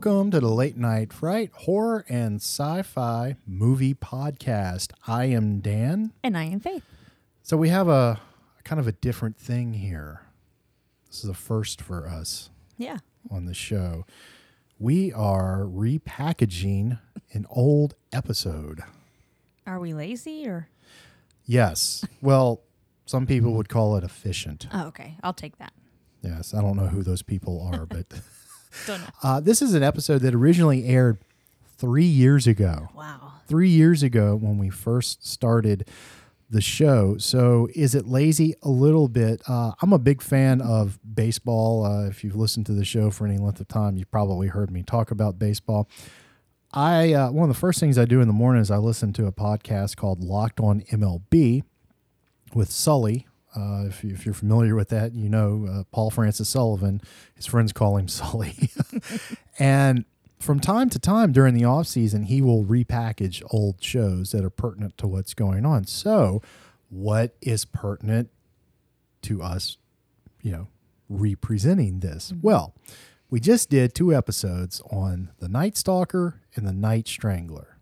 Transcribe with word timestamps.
Welcome 0.00 0.30
to 0.30 0.38
the 0.38 0.46
Late 0.46 0.76
Night 0.76 1.12
Fright 1.12 1.50
Horror 1.52 2.04
and 2.08 2.36
Sci 2.36 2.82
Fi 2.82 3.34
Movie 3.44 3.94
Podcast. 3.94 4.92
I 5.08 5.24
am 5.24 5.58
Dan. 5.58 6.12
And 6.22 6.38
I 6.38 6.44
am 6.44 6.60
Faith. 6.60 6.84
So, 7.42 7.56
we 7.56 7.70
have 7.70 7.88
a 7.88 8.20
kind 8.62 8.78
of 8.78 8.86
a 8.86 8.92
different 8.92 9.36
thing 9.40 9.72
here. 9.74 10.20
This 11.08 11.24
is 11.24 11.28
a 11.28 11.34
first 11.34 11.82
for 11.82 12.06
us 12.06 12.50
Yeah. 12.76 12.98
on 13.28 13.46
the 13.46 13.54
show. 13.54 14.06
We 14.78 15.12
are 15.12 15.64
repackaging 15.64 17.00
an 17.32 17.46
old 17.50 17.96
episode. 18.12 18.82
Are 19.66 19.80
we 19.80 19.94
lazy 19.94 20.46
or? 20.46 20.68
Yes. 21.44 22.04
Well, 22.22 22.62
some 23.04 23.26
people 23.26 23.52
would 23.54 23.68
call 23.68 23.96
it 23.96 24.04
efficient. 24.04 24.68
Oh, 24.72 24.86
okay. 24.86 25.16
I'll 25.24 25.34
take 25.34 25.58
that. 25.58 25.72
Yes. 26.22 26.54
I 26.54 26.60
don't 26.60 26.76
know 26.76 26.86
who 26.86 27.02
those 27.02 27.22
people 27.22 27.60
are, 27.74 27.84
but 27.84 28.06
Don't 28.86 29.00
know. 29.00 29.06
uh, 29.22 29.40
this 29.40 29.62
is 29.62 29.74
an 29.74 29.82
episode 29.82 30.18
that 30.22 30.34
originally 30.34 30.86
aired 30.86 31.18
three 31.78 32.04
years 32.04 32.46
ago. 32.46 32.88
Wow. 32.94 33.32
three 33.46 33.68
years 33.70 34.02
ago 34.02 34.36
when 34.36 34.58
we 34.58 34.68
first 34.70 35.26
started 35.26 35.88
the 36.50 36.60
show. 36.62 37.16
So 37.18 37.68
is 37.74 37.94
it 37.94 38.06
lazy? 38.06 38.54
A 38.62 38.68
little 38.70 39.06
bit. 39.08 39.42
Uh, 39.46 39.72
I'm 39.82 39.92
a 39.92 39.98
big 39.98 40.22
fan 40.22 40.60
of 40.62 40.98
baseball. 41.14 41.84
Uh, 41.84 42.06
if 42.08 42.24
you've 42.24 42.36
listened 42.36 42.66
to 42.66 42.72
the 42.72 42.84
show 42.86 43.10
for 43.10 43.26
any 43.26 43.36
length 43.38 43.60
of 43.60 43.68
time, 43.68 43.96
you've 43.96 44.10
probably 44.10 44.48
heard 44.48 44.70
me 44.70 44.82
talk 44.82 45.10
about 45.10 45.38
baseball. 45.38 45.88
I 46.72 47.12
uh, 47.14 47.30
one 47.30 47.48
of 47.48 47.54
the 47.54 47.58
first 47.60 47.80
things 47.80 47.96
I 47.96 48.04
do 48.06 48.20
in 48.20 48.28
the 48.28 48.34
morning 48.34 48.60
is 48.60 48.70
I 48.70 48.76
listen 48.78 49.12
to 49.14 49.26
a 49.26 49.32
podcast 49.32 49.96
called 49.96 50.22
Locked 50.24 50.60
On 50.60 50.80
MLB 50.90 51.62
with 52.54 52.70
Sully. 52.70 53.26
Uh, 53.56 53.86
if, 53.86 54.04
if 54.04 54.24
you're 54.24 54.34
familiar 54.34 54.74
with 54.74 54.88
that, 54.90 55.14
you 55.14 55.28
know 55.28 55.66
uh, 55.70 55.82
Paul 55.90 56.10
Francis 56.10 56.48
Sullivan. 56.48 57.00
His 57.34 57.46
friends 57.46 57.72
call 57.72 57.96
him 57.96 58.08
Sully. 58.08 58.70
and 59.58 60.04
from 60.38 60.60
time 60.60 60.88
to 60.90 60.98
time 60.98 61.32
during 61.32 61.54
the 61.54 61.64
off 61.64 61.86
season, 61.86 62.24
he 62.24 62.40
will 62.40 62.64
repackage 62.64 63.42
old 63.50 63.82
shows 63.82 64.30
that 64.32 64.44
are 64.44 64.50
pertinent 64.50 64.96
to 64.98 65.06
what's 65.06 65.34
going 65.34 65.64
on. 65.66 65.84
So, 65.86 66.42
what 66.90 67.34
is 67.40 67.64
pertinent 67.64 68.30
to 69.22 69.42
us, 69.42 69.76
you 70.42 70.52
know, 70.52 70.68
representing 71.08 72.00
this? 72.00 72.32
Well, 72.40 72.74
we 73.30 73.40
just 73.40 73.68
did 73.68 73.94
two 73.94 74.14
episodes 74.14 74.80
on 74.90 75.30
The 75.38 75.48
Night 75.48 75.76
Stalker 75.76 76.40
and 76.54 76.66
The 76.66 76.72
Night 76.72 77.08
Strangler. 77.08 77.78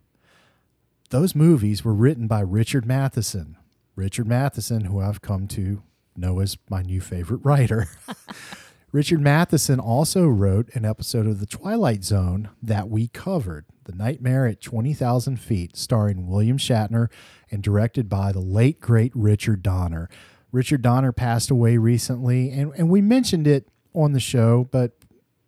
Those 1.10 1.36
movies 1.36 1.84
were 1.84 1.94
written 1.94 2.26
by 2.26 2.40
Richard 2.40 2.84
Matheson. 2.84 3.56
Richard 3.96 4.28
Matheson, 4.28 4.84
who 4.84 5.00
I've 5.00 5.22
come 5.22 5.48
to 5.48 5.82
know 6.14 6.40
as 6.40 6.58
my 6.68 6.82
new 6.82 7.00
favorite 7.00 7.40
writer. 7.42 7.88
Richard 8.92 9.20
Matheson 9.20 9.80
also 9.80 10.26
wrote 10.26 10.68
an 10.74 10.84
episode 10.84 11.26
of 11.26 11.40
The 11.40 11.46
Twilight 11.46 12.04
Zone 12.04 12.50
that 12.62 12.88
we 12.88 13.08
covered, 13.08 13.64
The 13.84 13.92
Nightmare 13.92 14.46
at 14.46 14.60
20,000 14.60 15.38
Feet, 15.38 15.76
starring 15.76 16.28
William 16.28 16.58
Shatner 16.58 17.08
and 17.50 17.62
directed 17.62 18.08
by 18.08 18.32
the 18.32 18.40
late, 18.40 18.80
great 18.80 19.12
Richard 19.14 19.62
Donner. 19.62 20.08
Richard 20.52 20.82
Donner 20.82 21.12
passed 21.12 21.50
away 21.50 21.78
recently, 21.78 22.50
and, 22.50 22.72
and 22.76 22.88
we 22.88 23.00
mentioned 23.00 23.46
it 23.46 23.68
on 23.94 24.12
the 24.12 24.20
show, 24.20 24.68
but 24.70 24.92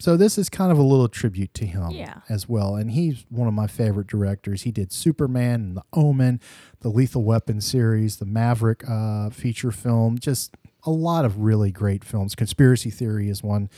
so 0.01 0.17
this 0.17 0.39
is 0.39 0.49
kind 0.49 0.71
of 0.73 0.79
a 0.79 0.83
little 0.83 1.09
tribute 1.09 1.53
to 1.55 1.67
him 1.67 1.91
Yeah. 1.91 2.21
as 2.29 2.49
well. 2.49 2.77
And 2.77 2.91
he's 2.93 3.25
one 3.31 3.49
of 3.49 3.55
my 3.55 3.67
favorite 3.67 4.07
directors. 4.07 4.63
He 4.63 4.71
did 4.71 4.93
Superman 4.93 5.55
and 5.61 5.77
The 5.77 5.83
Omen, 5.93 6.41
the 6.81 6.89
Lethal 6.89 7.25
Weapon 7.25 7.61
series, 7.61 8.17
the 8.19 8.27
Maverick 8.27 8.85
uh, 8.89 9.31
feature 9.31 9.73
film, 9.73 10.19
just 10.19 10.57
a 10.85 10.91
lot 10.91 11.25
of 11.25 11.39
really 11.39 11.73
great 11.73 12.05
films. 12.05 12.35
Conspiracy 12.35 12.91
Theory 12.91 13.29
is 13.29 13.43
one 13.43 13.69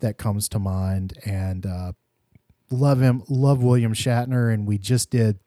that 0.00 0.18
comes 0.18 0.48
to 0.50 0.58
mind. 0.58 1.14
And 1.24 1.64
uh, 1.64 1.92
love 2.70 3.00
him, 3.00 3.22
love 3.28 3.62
William 3.62 3.94
Shatner. 3.94 4.52
And 4.52 4.66
we 4.66 4.76
just 4.78 5.10
did 5.10 5.38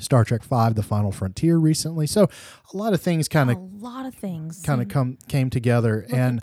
Star 0.00 0.24
Trek 0.24 0.42
Five: 0.42 0.74
The 0.74 0.82
Final 0.82 1.12
Frontier 1.12 1.58
recently. 1.58 2.06
So 2.06 2.28
a 2.72 2.76
lot 2.76 2.94
of 2.94 3.00
things 3.02 3.28
kind 3.28 3.50
of 3.50 3.58
a 3.58 3.60
lot 3.60 4.06
of 4.06 4.14
things. 4.14 4.62
kind 4.64 4.80
of 4.82 4.88
come 4.88 5.18
came 5.28 5.50
together. 5.50 6.06
look 6.08 6.18
and 6.18 6.40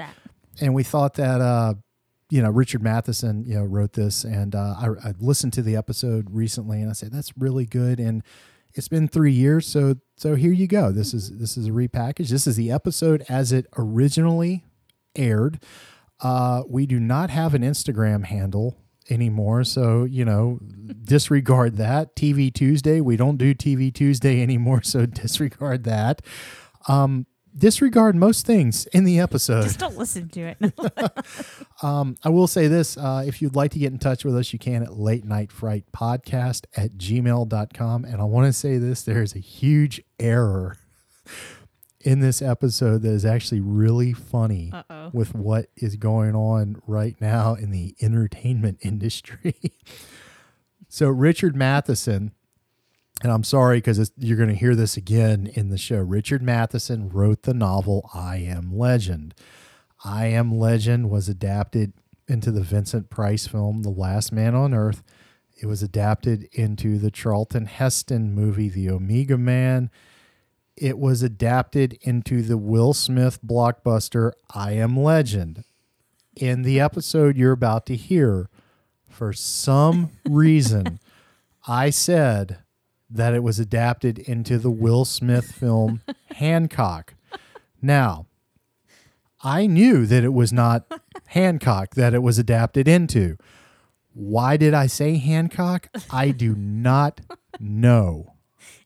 and 0.62 0.74
we 0.76 0.84
thought 0.84 1.16
that 1.16 1.42
uh, 1.42 1.74
you 2.30 2.42
know 2.42 2.50
Richard 2.50 2.84
Matheson 2.84 3.44
you 3.46 3.56
know 3.56 3.64
wrote 3.64 3.94
this, 3.94 4.24
and 4.24 4.56
uh, 4.56 4.76
I, 4.78 5.10
I 5.10 5.14
listened 5.20 5.54
to 5.54 5.62
the 5.62 5.76
episode 5.76 6.28
recently, 6.32 6.82
and 6.82 6.90
I 6.90 6.94
said 6.94 7.12
that's 7.12 7.36
really 7.38 7.66
good, 7.66 8.00
and 8.00 8.24
it's 8.74 8.88
been 8.88 9.08
three 9.08 9.32
years, 9.32 9.68
so 9.68 9.96
so 10.16 10.36
here 10.36 10.52
you 10.52 10.68
go. 10.68 10.92
This 10.92 11.14
is 11.14 11.38
this 11.38 11.58
is 11.58 11.68
a 11.68 11.72
repackage. 11.72 12.30
This 12.30 12.48
is 12.48 12.56
the 12.56 12.72
episode 12.72 13.26
as 13.30 13.52
it 13.52 13.66
originally 13.78 14.64
aired. 15.16 15.60
Uh, 16.22 16.64
we 16.68 16.86
do 16.86 17.00
not 17.00 17.30
have 17.30 17.54
an 17.54 17.62
Instagram 17.62 18.26
handle 18.26 18.78
anymore, 19.10 19.64
so 19.64 20.04
you 20.04 20.24
know 20.24 20.60
disregard 21.04 21.78
that. 21.78 22.16
TV 22.16 22.54
Tuesday, 22.54 23.02
we 23.02 23.18
don't 23.18 23.38
do 23.38 23.56
TV 23.56 23.94
Tuesday 23.94 24.42
anymore, 24.42 24.82
so 24.84 25.06
disregard 25.06 25.84
that. 25.86 26.22
Um, 26.88 27.26
disregard 27.58 28.16
most 28.16 28.46
things 28.46 28.86
in 28.88 29.04
the 29.04 29.20
episode. 29.20 29.64
Just 29.64 29.80
don't 29.80 29.98
listen 29.98 30.30
to 30.30 30.56
it. 30.60 30.74
Um, 31.82 32.18
I 32.26 32.30
will 32.30 32.48
say 32.48 32.68
this 32.68 32.98
uh, 32.98 33.24
if 33.26 33.42
you'd 33.42 33.56
like 33.56 33.72
to 33.72 33.80
get 33.80 33.94
in 33.94 34.00
touch 34.00 34.26
with 34.26 34.36
us, 34.36 34.52
you 34.52 34.60
can 34.60 34.84
at 34.84 34.98
late 34.98 35.24
night 35.24 35.50
fright 35.50 35.86
podcast 35.96 36.66
at 36.76 36.98
gmail.com. 36.98 38.04
And 38.04 38.20
I 38.20 38.26
want 38.26 38.48
to 38.48 38.54
say 38.54 38.78
this 38.78 39.02
there 39.02 39.22
is 39.22 39.34
a 39.34 39.40
huge 39.40 40.02
error 40.20 40.76
in 42.02 42.20
this 42.20 42.42
episode 42.42 43.02
that 43.04 43.12
is 43.12 43.24
actually 43.26 43.62
really 43.62 44.12
funny 44.12 44.72
Uh-oh. 44.74 45.12
with 45.14 45.34
what 45.34 45.68
is 45.78 45.96
going 45.96 46.36
on 46.36 46.82
right 46.86 47.16
now 47.22 47.54
in 47.56 47.72
the 47.72 47.96
entertainment 48.02 48.80
industry. 48.84 49.56
so, 50.90 51.08
Richard 51.08 51.56
Matheson, 51.56 52.34
and 53.22 53.32
I'm 53.32 53.44
sorry 53.44 53.78
because 53.78 54.12
you're 54.18 54.38
going 54.38 54.50
to 54.50 54.56
hear 54.56 54.76
this 54.76 54.96
again 54.96 55.52
in 55.54 55.70
the 55.70 55.78
show. 55.78 55.98
Richard 55.98 56.42
Matheson 56.42 57.10
wrote 57.10 57.44
the 57.44 57.54
novel 57.54 58.10
I 58.14 58.38
Am 58.38 58.78
Legend. 58.78 59.34
I 60.06 60.28
Am 60.28 60.58
Legend 60.58 61.10
was 61.10 61.28
adapted 61.28 61.94
into 62.28 62.52
the 62.52 62.62
Vincent 62.62 63.10
Price 63.10 63.48
film 63.48 63.84
The 63.84 63.90
Last 63.90 64.32
Man 64.32 64.56
on 64.56 64.74
Earth. 64.74 65.04
It 65.62 65.66
was 65.66 65.84
adapted 65.84 66.48
into 66.54 66.98
the 66.98 67.12
Charlton 67.12 67.66
Heston 67.66 68.34
movie 68.34 68.70
The 68.70 68.90
Omega 68.90 69.38
Man. 69.38 69.92
It 70.78 70.98
was 70.98 71.22
adapted 71.22 71.98
into 72.02 72.42
the 72.42 72.58
Will 72.58 72.94
Smith 72.94 73.44
blockbuster 73.46 74.32
I 74.54 74.74
Am 74.74 74.98
Legend. 74.98 75.66
In 76.38 76.62
the 76.62 76.80
episode 76.80 77.36
you're 77.36 77.52
about 77.52 77.86
to 77.88 77.98
hear, 77.98 78.50
for 79.10 79.34
some 79.34 80.12
reason, 80.26 81.02
I 81.68 81.90
said 81.90 82.60
that 83.10 83.34
it 83.34 83.44
was 83.44 83.60
adapted 83.60 84.20
into 84.20 84.58
the 84.58 84.70
Will 84.72 85.06
Smith 85.06 85.52
film 85.52 86.02
Hancock. 86.36 87.16
Now, 87.82 88.26
I 89.44 89.68
knew 89.68 90.06
that 90.06 90.24
it 90.24 90.34
was 90.34 90.52
not 90.54 90.86
Hancock 91.28 91.96
that 91.96 92.14
it 92.14 92.22
was 92.22 92.38
adapted 92.38 92.88
into. 92.88 93.38
Why 94.14 94.58
did 94.58 94.74
I 94.74 94.88
say 94.88 95.18
Hancock? 95.18 95.90
I 96.10 96.32
do 96.32 96.56
not 96.56 97.22
know. 97.60 98.34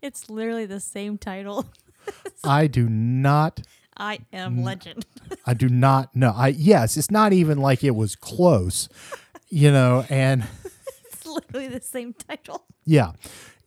it's 0.01 0.29
literally 0.29 0.65
the 0.65 0.79
same 0.79 1.17
title. 1.17 1.65
I 2.43 2.67
do 2.67 2.87
not 2.89 3.61
I 3.95 4.19
am 4.33 4.63
legend. 4.63 5.05
I 5.45 5.53
do 5.53 5.69
not 5.69 6.15
know. 6.15 6.33
I 6.35 6.49
yes, 6.49 6.97
it's 6.97 7.11
not 7.11 7.31
even 7.31 7.57
like 7.59 7.83
it 7.83 7.95
was 7.95 8.15
close. 8.15 8.89
You 9.49 9.71
know, 9.71 10.03
and 10.09 10.45
it's 11.05 11.25
literally 11.25 11.67
the 11.67 11.79
same 11.81 12.13
title. 12.13 12.65
yeah. 12.85 13.11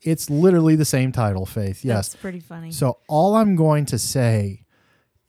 It's 0.06 0.30
literally 0.30 0.76
the 0.76 0.84
same 0.84 1.10
title, 1.10 1.46
Faith. 1.46 1.84
Yes. 1.84 2.08
That's 2.08 2.22
pretty 2.22 2.40
funny. 2.40 2.70
So 2.70 2.98
all 3.08 3.34
I'm 3.34 3.56
going 3.56 3.86
to 3.86 3.98
say 3.98 4.64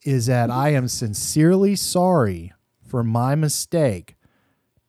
is 0.03 0.27
that 0.27 0.51
I 0.51 0.69
am 0.69 0.87
sincerely 0.87 1.75
sorry 1.75 2.53
for 2.87 3.03
my 3.03 3.35
mistake. 3.35 4.15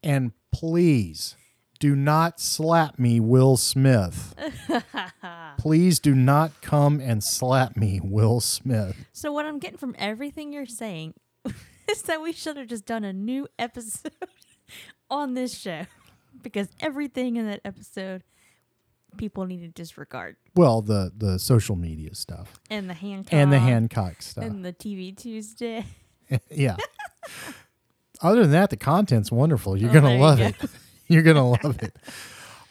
And 0.02 0.32
please 0.52 1.36
do 1.80 1.96
not 1.96 2.38
slap 2.40 2.98
me, 2.98 3.18
Will 3.18 3.56
Smith. 3.56 4.34
please 5.58 5.98
do 5.98 6.14
not 6.14 6.60
come 6.60 7.00
and 7.00 7.22
slap 7.22 7.76
me, 7.76 8.00
Will 8.02 8.40
Smith. 8.40 8.96
So 9.12 9.32
what 9.32 9.46
I'm 9.46 9.58
getting 9.58 9.78
from 9.78 9.94
everything 9.98 10.52
you're 10.52 10.66
saying 10.66 11.14
is 11.90 12.02
that 12.02 12.20
we 12.22 12.32
should 12.32 12.56
have 12.56 12.66
just 12.66 12.84
done 12.84 13.04
a 13.04 13.12
new 13.12 13.48
episode 13.58 14.12
on 15.10 15.34
this 15.34 15.58
show 15.58 15.86
because 16.42 16.68
everything 16.80 17.36
in 17.36 17.46
that 17.46 17.60
episode 17.64 18.22
people 19.16 19.46
need 19.46 19.60
to 19.60 19.68
disregard. 19.68 20.36
Well, 20.54 20.82
the 20.82 21.12
the 21.16 21.38
social 21.38 21.76
media 21.76 22.14
stuff 22.14 22.60
And 22.70 22.88
the 22.90 22.94
Hancock 22.94 23.32
and 23.32 23.52
the 23.52 23.58
Hancock 23.58 24.22
stuff. 24.22 24.44
and 24.44 24.64
the 24.64 24.72
TV 24.72 25.16
Tuesday. 25.16 25.84
yeah. 26.50 26.76
Other 28.20 28.42
than 28.42 28.50
that, 28.50 28.70
the 28.70 28.76
content's 28.76 29.30
wonderful. 29.30 29.76
You're 29.76 29.90
Oh, 29.90 29.94
gonna 29.94 30.08
there 30.08 30.16
you 30.16 30.22
love 30.22 30.38
go. 30.38 30.44
it. 30.46 30.56
You're 31.08 31.22
gonna 31.22 31.48
love 31.48 31.82
it. 31.82 31.96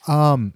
Um, 0.08 0.54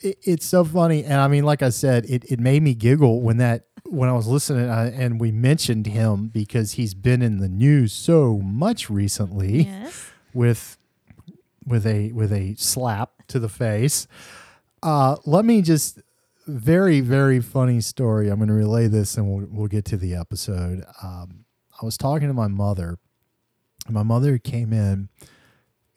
it, 0.00 0.18
it's 0.22 0.46
so 0.46 0.64
funny, 0.64 1.04
and 1.04 1.14
I 1.14 1.28
mean, 1.28 1.44
like 1.44 1.62
I 1.62 1.68
said, 1.70 2.04
it 2.08 2.24
it 2.30 2.40
made 2.40 2.62
me 2.62 2.74
giggle 2.74 3.20
when 3.22 3.36
that 3.36 3.66
when 3.84 4.08
I 4.08 4.12
was 4.14 4.26
listening, 4.26 4.68
uh, 4.68 4.90
and 4.94 5.20
we 5.20 5.30
mentioned 5.30 5.86
him 5.86 6.28
because 6.28 6.72
he's 6.72 6.92
been 6.94 7.22
in 7.22 7.38
the 7.38 7.48
news 7.48 7.92
so 7.92 8.38
much 8.38 8.90
recently 8.90 9.62
Yes. 9.64 10.10
with 10.34 10.76
with 11.64 11.86
a 11.86 12.10
with 12.12 12.32
a 12.32 12.54
slap 12.56 13.26
to 13.28 13.38
the 13.38 13.48
face. 13.48 14.06
Uh, 14.82 15.16
let 15.24 15.44
me 15.44 15.62
just 15.62 16.00
very 16.46 17.00
very 17.00 17.40
funny 17.40 17.80
story. 17.80 18.28
I'm 18.28 18.36
going 18.38 18.48
to 18.48 18.54
relay 18.54 18.86
this, 18.86 19.16
and 19.16 19.28
we'll 19.28 19.46
we'll 19.50 19.66
get 19.68 19.84
to 19.86 19.96
the 19.96 20.14
episode. 20.14 20.84
Um, 21.02 21.44
I 21.80 21.84
was 21.84 21.96
talking 21.96 22.28
to 22.28 22.34
my 22.34 22.48
mother. 22.48 22.98
and 23.86 23.94
My 23.94 24.02
mother 24.02 24.38
came 24.38 24.72
in, 24.72 25.08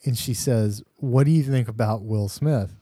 and 0.06 0.18
she 0.18 0.34
says, 0.34 0.84
"What 0.96 1.26
do 1.26 1.32
you 1.32 1.44
think 1.44 1.68
about 1.68 2.04
Will 2.04 2.30
Smith?" 2.30 2.74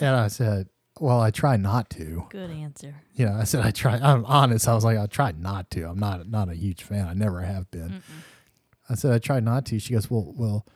And 0.00 0.14
I 0.14 0.28
said, 0.28 0.68
"Well, 1.00 1.20
I 1.20 1.30
try 1.30 1.56
not 1.56 1.88
to." 1.90 2.26
Good 2.30 2.50
answer. 2.50 2.94
You 3.14 3.26
know, 3.26 3.32
I 3.34 3.44
said 3.44 3.64
I 3.64 3.70
try. 3.70 3.94
I'm 3.96 4.24
honest. 4.26 4.68
I 4.68 4.74
was 4.74 4.84
like, 4.84 4.98
I 4.98 5.06
try 5.06 5.32
not 5.32 5.70
to. 5.72 5.84
I'm 5.88 5.98
not 5.98 6.28
not 6.28 6.48
a 6.48 6.54
huge 6.54 6.82
fan. 6.82 7.08
I 7.08 7.14
never 7.14 7.40
have 7.40 7.70
been. 7.70 8.02
I 8.90 8.94
said 8.94 9.12
I 9.12 9.18
try 9.18 9.40
not 9.40 9.64
to. 9.66 9.78
She 9.78 9.92
goes, 9.94 10.10
well, 10.10 10.32
well, 10.36 10.66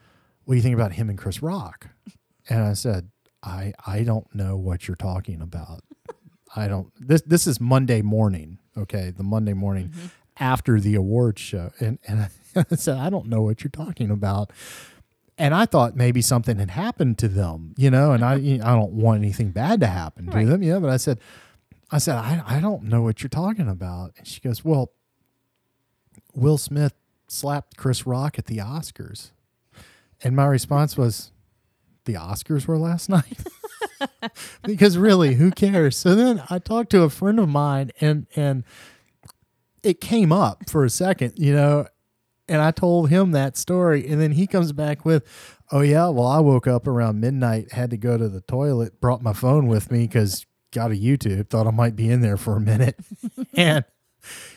what 0.45 0.55
do 0.55 0.57
you 0.57 0.63
think 0.63 0.75
about 0.75 0.93
him 0.93 1.09
and 1.09 1.17
Chris 1.19 1.41
Rock? 1.43 1.89
And 2.49 2.61
I 2.63 2.73
said, 2.75 3.11
I 3.43 3.73
I 3.87 4.03
don't 4.03 4.33
know 4.35 4.57
what 4.57 4.87
you're 4.89 4.97
talking 4.97 5.41
about. 5.41 5.83
I 6.55 6.69
don't. 6.69 6.93
This 6.99 7.23
this 7.23 7.47
is 7.47 7.61
Monday 7.61 8.03
morning. 8.03 8.59
Okay, 8.77 9.13
the 9.17 9.23
Monday 9.23 9.53
morning 9.53 9.89
mm-hmm. 9.89 10.07
after 10.39 10.81
the 10.81 10.95
awards 10.95 11.41
show, 11.41 11.73
and 11.81 11.99
and 12.07 12.29
I 12.57 12.77
said 12.77 12.99
I 12.99 13.11
don't 13.11 13.27
know 13.27 13.43
what 13.43 13.65
you're 13.65 13.71
talking 13.71 14.11
about. 14.11 14.51
And 15.39 15.55
I 15.55 15.65
thought 15.65 15.97
maybe 15.97 16.21
something 16.21 16.59
had 16.59 16.71
happened 16.71 17.19
to 17.19 17.27
them, 17.29 17.75
you 17.79 17.91
know, 17.91 18.13
and 18.13 18.23
I 18.25 18.35
uh-huh. 18.35 18.71
I 18.71 18.75
don't 18.75 18.93
want 18.93 19.19
anything 19.23 19.51
bad 19.51 19.81
to 19.81 19.87
happen 19.87 20.27
to 20.27 20.33
Right. 20.37 20.47
them, 20.47 20.63
yeah. 20.63 20.79
But 20.79 20.91
I 20.91 20.99
said, 20.99 21.21
I 21.91 21.99
said 21.99 22.17
I 22.17 22.43
I 22.47 22.61
don't 22.61 22.85
know 22.85 23.03
what 23.03 23.23
you're 23.23 23.31
talking 23.31 23.69
about, 23.69 24.13
and 24.19 24.27
she 24.27 24.41
goes, 24.41 24.63
well, 24.65 24.93
Will 26.35 26.59
Smith 26.59 26.95
slapped 27.29 27.77
Chris 27.77 28.07
Rock 28.07 28.39
at 28.39 28.47
the 28.47 28.59
Oscars. 28.59 29.31
And 30.23 30.37
my 30.37 30.47
response 30.47 30.97
was, 30.97 31.33
the 32.05 32.15
Oscars 32.15 32.67
were 32.67 32.79
last 32.79 33.09
night? 33.09 33.39
because 34.65 34.99
really, 34.99 35.35
who 35.35 35.51
cares? 35.51 35.97
So 35.97 36.15
then 36.15 36.43
I 36.51 36.59
talked 36.59 36.91
to 36.91 37.03
a 37.03 37.11
friend 37.11 37.39
of 37.39 37.49
mine 37.49 37.91
and 38.01 38.27
and 38.37 38.65
it 39.83 40.01
came 40.01 40.33
up 40.33 40.71
for 40.71 40.85
a 40.85 40.91
second, 40.91 41.35
you 41.37 41.53
know, 41.55 41.87
and 42.49 42.61
I 42.61 42.71
told 42.71 43.11
him 43.11 43.33
that 43.33 43.57
story 43.57 44.07
and 44.07 44.21
then 44.21 44.33
he 44.33 44.47
comes 44.47 44.73
back 44.73 45.05
with, 45.05 45.25
"Oh 45.71 45.81
yeah, 45.81 46.09
well 46.09 46.27
I 46.27 46.41
woke 46.41 46.67
up 46.67 46.87
around 46.87 47.21
midnight, 47.21 47.73
had 47.73 47.91
to 47.91 47.97
go 47.97 48.17
to 48.17 48.29
the 48.29 48.41
toilet, 48.43 49.01
brought 49.01 49.23
my 49.23 49.33
phone 49.33 49.67
with 49.67 49.91
me 49.91 50.07
cuz 50.09 50.47
got 50.73 50.91
a 50.91 50.95
YouTube, 50.95 51.51
thought 51.51 51.67
I 51.67 51.71
might 51.71 51.97
be 51.97 52.09
in 52.09 52.21
there 52.21 52.37
for 52.37 52.57
a 52.57 52.61
minute." 52.61 52.99
and 53.55 53.85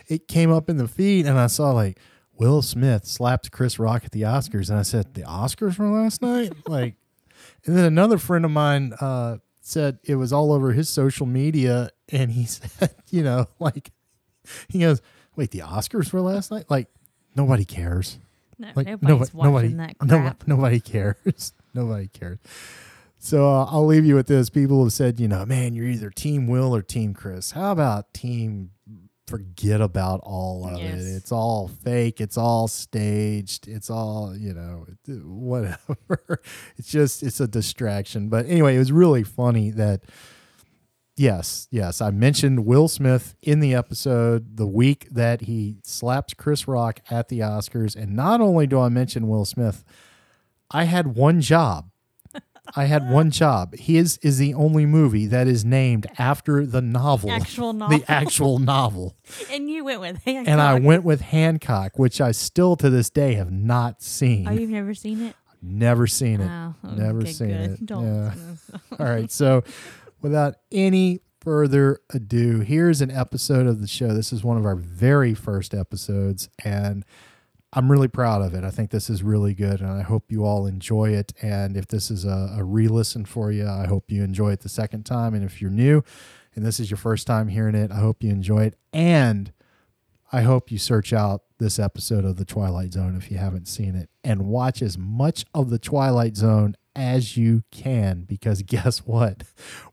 it 0.07 0.27
came 0.27 0.51
up 0.51 0.69
in 0.69 0.77
the 0.77 0.87
feed 0.87 1.25
and 1.25 1.39
I 1.39 1.47
saw 1.47 1.71
like 1.71 1.99
Will 2.37 2.61
Smith 2.61 3.05
slapped 3.05 3.51
Chris 3.51 3.79
Rock 3.79 4.03
at 4.05 4.11
the 4.11 4.23
Oscars 4.23 4.69
and 4.69 4.77
I 4.77 4.83
said, 4.83 5.13
"The 5.13 5.21
Oscars 5.23 5.77
were 5.79 5.87
last 5.89 6.21
night?" 6.21 6.53
like 6.67 6.95
and 7.65 7.75
then 7.77 7.85
another 7.85 8.17
friend 8.17 8.45
of 8.45 8.51
mine 8.51 8.93
uh, 8.99 9.37
said 9.61 9.99
it 10.03 10.15
was 10.15 10.31
all 10.33 10.51
over 10.51 10.71
his 10.73 10.89
social 10.89 11.25
media 11.25 11.89
and 12.09 12.31
he 12.31 12.45
said, 12.45 12.93
you 13.09 13.23
know, 13.23 13.47
like 13.59 13.91
he 14.69 14.79
goes, 14.79 15.01
"Wait, 15.35 15.51
the 15.51 15.59
Oscars 15.59 16.11
were 16.13 16.21
last 16.21 16.51
night?" 16.51 16.65
Like 16.69 16.87
nobody 17.35 17.65
cares. 17.65 18.19
No, 18.57 18.69
Like 18.75 18.87
nobody's 18.87 19.33
nobody, 19.33 19.33
watching 19.33 19.77
nobody, 19.77 19.93
that 19.99 20.05
no- 20.05 20.17
crap. 20.21 20.43
nobody 20.47 20.79
cares. 20.79 21.53
nobody 21.73 22.07
cares. 22.07 22.37
So 23.17 23.49
uh, 23.49 23.65
I'll 23.65 23.85
leave 23.87 24.05
you 24.05 24.15
with 24.15 24.27
this. 24.27 24.49
People 24.51 24.83
have 24.83 24.93
said, 24.93 25.19
you 25.19 25.27
know, 25.27 25.45
man, 25.45 25.73
you're 25.73 25.87
either 25.87 26.09
Team 26.11 26.47
Will 26.47 26.75
or 26.75 26.81
Team 26.83 27.13
Chris. 27.15 27.51
How 27.51 27.71
about 27.71 28.13
Team? 28.13 28.71
Forget 29.27 29.81
about 29.81 30.19
all 30.23 30.67
of 30.67 30.79
Yes. 30.79 31.01
it. 31.01 31.15
It's 31.15 31.31
all 31.31 31.67
fake. 31.67 32.21
It's 32.21 32.37
all 32.37 32.67
staged. 32.67 33.67
It's 33.67 33.89
all 33.89 34.35
you 34.37 34.53
know, 34.53 34.85
whatever. 35.07 36.41
it's 36.77 36.89
just 36.89 37.23
it's 37.23 37.39
a 37.39 37.47
distraction. 37.47 38.29
But 38.29 38.45
anyway, 38.45 38.75
it 38.75 38.79
was 38.79 38.91
really 38.91 39.23
funny 39.23 39.71
that. 39.71 40.01
Yes, 41.17 41.69
yes. 41.71 42.01
I 42.01 42.11
mentioned 42.11 42.65
Will 42.65 42.89
Smith 42.89 43.35
in 43.41 43.61
the 43.61 43.73
episode 43.73 44.57
the 44.57 44.67
week 44.67 45.07
that 45.11 45.41
he 45.43 45.77
slaps 45.85 46.33
Chris 46.33 46.67
Rock 46.67 46.99
at 47.09 47.29
the 47.29 47.39
Oscars. 47.39 47.95
And 47.95 48.17
not 48.17 48.41
only 48.41 48.67
do 48.67 48.81
I 48.81 48.89
mention 48.89 49.29
Will 49.29 49.45
Smith, 49.45 49.85
I 50.69 50.83
had 50.83 51.15
one 51.15 51.39
job. 51.39 51.89
I 52.75 52.85
had 52.85 53.09
one 53.09 53.31
job. 53.31 53.75
His 53.75 54.17
is 54.19 54.37
the 54.37 54.53
only 54.53 54.85
movie 54.85 55.27
that 55.27 55.47
is 55.47 55.63
named 55.65 56.07
after 56.17 56.65
the 56.65 56.81
novel. 56.81 57.31
Actual 57.31 57.73
novel. 57.73 57.97
The 57.97 58.11
actual 58.11 58.59
novel. 58.59 59.15
and 59.51 59.69
you 59.69 59.83
went 59.83 60.01
with 60.01 60.23
Hancock. 60.23 60.47
And 60.51 60.61
I 60.61 60.79
went 60.79 61.03
with 61.03 61.21
Hancock, 61.21 61.97
which 61.97 62.21
I 62.21 62.31
still 62.31 62.75
to 62.77 62.89
this 62.89 63.09
day 63.09 63.35
have 63.35 63.51
not 63.51 64.01
seen. 64.01 64.47
Oh, 64.47 64.51
you've 64.51 64.69
never 64.69 64.93
seen 64.93 65.21
it? 65.21 65.35
Never 65.61 66.05
seen 66.05 66.41
it. 66.41 66.49
Oh, 66.49 66.75
Never 66.95 67.25
seen 67.25 67.47
good. 67.47 67.71
it. 67.71 67.85
Don't. 67.85 68.05
Yeah. 68.05 68.33
All 68.99 69.05
right. 69.05 69.31
So, 69.31 69.63
without 70.21 70.55
any 70.71 71.21
further 71.41 71.99
ado, 72.13 72.59
here's 72.59 73.01
an 73.01 73.09
episode 73.09 73.65
of 73.65 73.81
the 73.81 73.87
show. 73.87 74.13
This 74.13 74.31
is 74.31 74.43
one 74.43 74.57
of 74.57 74.65
our 74.65 74.75
very 74.75 75.33
first 75.33 75.73
episodes, 75.73 76.49
and 76.63 77.03
I'm 77.77 77.91
really 77.91 78.07
proud 78.07 78.41
of 78.41 78.53
it. 78.53 78.63
I 78.63 78.71
think 78.71 78.89
this 78.89 79.09
is 79.09 79.21
really 79.21 79.53
good, 79.53 79.81
and 79.81 79.89
I 79.91 80.01
hope 80.01 80.31
you 80.31 80.45
all 80.45 80.65
enjoy 80.65 81.09
it. 81.09 81.33
And 81.41 81.75
if 81.75 81.87
this 81.87 82.09
is 82.09 82.23
a, 82.23 82.55
a 82.57 82.63
re 82.63 82.87
listen 82.87 83.25
for 83.25 83.51
you, 83.51 83.67
I 83.67 83.85
hope 83.85 84.09
you 84.09 84.23
enjoy 84.23 84.53
it 84.53 84.61
the 84.61 84.69
second 84.69 85.05
time. 85.05 85.33
And 85.33 85.43
if 85.43 85.61
you're 85.61 85.69
new 85.69 86.01
and 86.55 86.65
this 86.65 86.79
is 86.79 86.89
your 86.89 86.97
first 86.97 87.27
time 87.27 87.49
hearing 87.49 87.75
it, 87.75 87.91
I 87.91 87.97
hope 87.97 88.23
you 88.23 88.31
enjoy 88.31 88.63
it. 88.63 88.77
And 88.93 89.51
I 90.31 90.41
hope 90.43 90.71
you 90.71 90.77
search 90.77 91.11
out 91.11 91.43
this 91.57 91.77
episode 91.77 92.23
of 92.23 92.37
The 92.37 92.45
Twilight 92.45 92.93
Zone 92.93 93.15
if 93.17 93.29
you 93.29 93.37
haven't 93.37 93.67
seen 93.67 93.95
it 93.95 94.09
and 94.23 94.47
watch 94.47 94.81
as 94.81 94.97
much 94.97 95.45
of 95.53 95.69
The 95.69 95.79
Twilight 95.79 96.37
Zone 96.37 96.77
as 96.95 97.35
you 97.35 97.63
can 97.71 98.21
because 98.21 98.61
guess 98.63 98.99
what? 98.99 99.43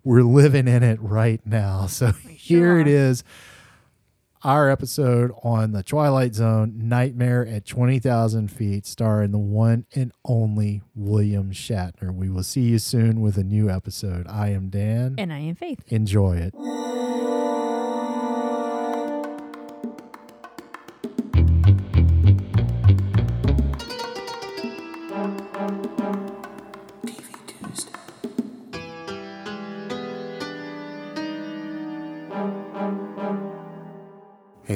We're 0.04 0.22
living 0.22 0.68
in 0.68 0.84
it 0.84 1.00
right 1.02 1.44
now. 1.44 1.86
So 1.86 2.12
here 2.12 2.78
it 2.78 2.86
is 2.86 3.24
our 4.44 4.68
episode 4.70 5.32
on 5.42 5.72
The 5.72 5.82
Twilight 5.82 6.34
Zone 6.34 6.74
Nightmare 6.76 7.46
at 7.46 7.64
20,000 7.64 8.50
Feet, 8.50 8.86
starring 8.86 9.30
the 9.30 9.38
one 9.38 9.86
and 9.94 10.12
only 10.24 10.82
William 10.94 11.52
Shatner. 11.52 12.14
We 12.14 12.28
will 12.28 12.42
see 12.42 12.62
you 12.62 12.78
soon 12.78 13.20
with 13.20 13.36
a 13.36 13.44
new 13.44 13.70
episode. 13.70 14.26
I 14.28 14.48
am 14.48 14.68
Dan. 14.68 15.14
And 15.18 15.32
I 15.32 15.38
am 15.38 15.54
Faith. 15.54 15.84
Enjoy 15.88 16.36
it. 16.36 16.54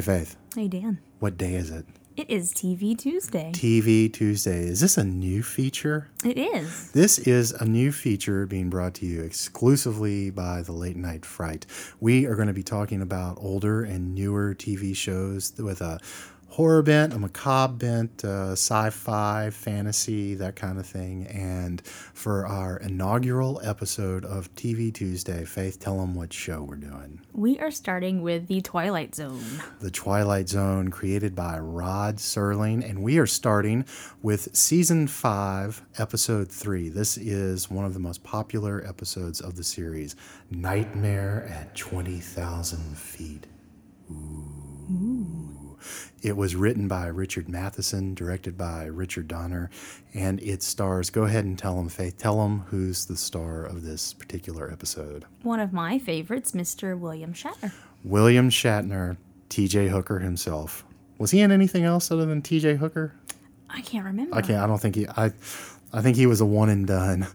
Faith, 0.06 0.36
Hey, 0.54 0.68
Dan. 0.68 1.00
what 1.18 1.36
day 1.36 1.54
is 1.54 1.68
it? 1.72 1.84
It 2.16 2.30
is 2.30 2.52
TV 2.54 2.96
Tuesday. 2.96 3.50
TV 3.52 4.10
Tuesday. 4.10 4.60
Is 4.60 4.80
this 4.80 4.96
a 4.96 5.02
new 5.02 5.42
feature? 5.42 6.06
it 6.24 6.38
is. 6.38 6.92
This 6.92 7.18
is 7.18 7.50
a 7.50 7.64
new 7.64 7.90
feature 7.90 8.46
being 8.46 8.70
brought 8.70 8.94
to 8.94 9.04
you 9.04 9.22
exclusively 9.22 10.30
by 10.30 10.62
the 10.62 10.70
Late 10.70 10.96
Night 10.96 11.26
Fright. 11.26 11.66
We 11.98 12.24
are 12.24 12.36
going 12.36 12.46
to 12.46 12.54
be 12.54 12.62
talking 12.62 13.02
about 13.02 13.38
older 13.40 13.82
and 13.82 14.14
newer 14.14 14.54
TV 14.54 14.94
shows 14.94 15.52
with 15.58 15.80
a 15.80 15.98
horror 16.48 16.82
bent, 16.82 17.12
a 17.12 17.18
macabre 17.18 17.74
bent, 17.74 18.24
uh, 18.24 18.52
sci 18.52 18.90
fi, 18.90 19.50
fantasy, 19.50 20.34
that 20.34 20.56
kind 20.56 20.78
of 20.78 20.86
thing. 20.86 21.26
And 21.26 21.82
for 21.86 22.46
our 22.46 22.78
inaugural 22.78 23.60
episode 23.62 24.24
of 24.24 24.54
TV 24.54 24.92
Tuesday, 24.92 25.44
Faith, 25.44 25.78
tell 25.78 25.98
them 25.98 26.14
what 26.14 26.32
show 26.32 26.62
we're 26.62 26.76
doing. 26.76 27.20
We 27.32 27.58
are 27.58 27.70
starting 27.70 28.22
with 28.22 28.46
The 28.46 28.60
Twilight 28.62 29.14
Zone. 29.14 29.42
The 29.80 29.90
Twilight 29.90 30.48
Zone, 30.48 30.88
created 30.88 31.34
by 31.34 31.58
Rod 31.58 32.16
Serling. 32.16 32.88
And 32.88 33.02
we 33.02 33.18
are 33.18 33.26
starting 33.26 33.84
with 34.22 34.56
season 34.56 35.08
five, 35.08 35.82
episode 35.98 36.48
three. 36.48 36.88
This 36.88 37.18
is 37.18 37.70
one 37.70 37.84
of 37.84 37.92
the 37.92 38.00
most 38.00 38.22
popular 38.24 38.84
episodes 38.86 39.40
of 39.40 39.56
the 39.56 39.64
series 39.64 40.16
Nightmare 40.50 41.46
at 41.50 41.74
20,000 41.76 42.96
Feet. 42.96 43.46
Ooh. 44.10 45.76
It 46.26 46.36
was 46.36 46.56
written 46.56 46.88
by 46.88 47.06
Richard 47.06 47.48
Matheson, 47.48 48.12
directed 48.12 48.58
by 48.58 48.86
Richard 48.86 49.28
Donner, 49.28 49.70
and 50.12 50.42
it 50.42 50.60
stars. 50.60 51.08
Go 51.08 51.22
ahead 51.22 51.44
and 51.44 51.56
tell 51.56 51.76
them, 51.76 51.88
Faith. 51.88 52.18
Tell 52.18 52.42
them 52.42 52.64
who's 52.66 53.06
the 53.06 53.16
star 53.16 53.62
of 53.64 53.84
this 53.84 54.12
particular 54.12 54.68
episode. 54.68 55.24
One 55.42 55.60
of 55.60 55.72
my 55.72 56.00
favorites, 56.00 56.50
Mr. 56.50 56.98
William 56.98 57.32
Shatner. 57.32 57.72
William 58.02 58.50
Shatner, 58.50 59.18
T.J. 59.50 59.86
Hooker 59.86 60.18
himself. 60.18 60.84
Was 61.18 61.30
he 61.30 61.42
in 61.42 61.52
anything 61.52 61.84
else 61.84 62.10
other 62.10 62.26
than 62.26 62.42
T.J. 62.42 62.74
Hooker? 62.74 63.14
I 63.70 63.80
can't 63.82 64.04
remember. 64.04 64.34
I 64.34 64.42
can't. 64.42 64.58
I 64.58 64.66
don't 64.66 64.80
think 64.80 64.96
he. 64.96 65.06
I. 65.06 65.30
I 65.92 66.02
think 66.02 66.16
he 66.16 66.26
was 66.26 66.40
a 66.40 66.44
one 66.44 66.70
and 66.70 66.88
done. 66.88 67.28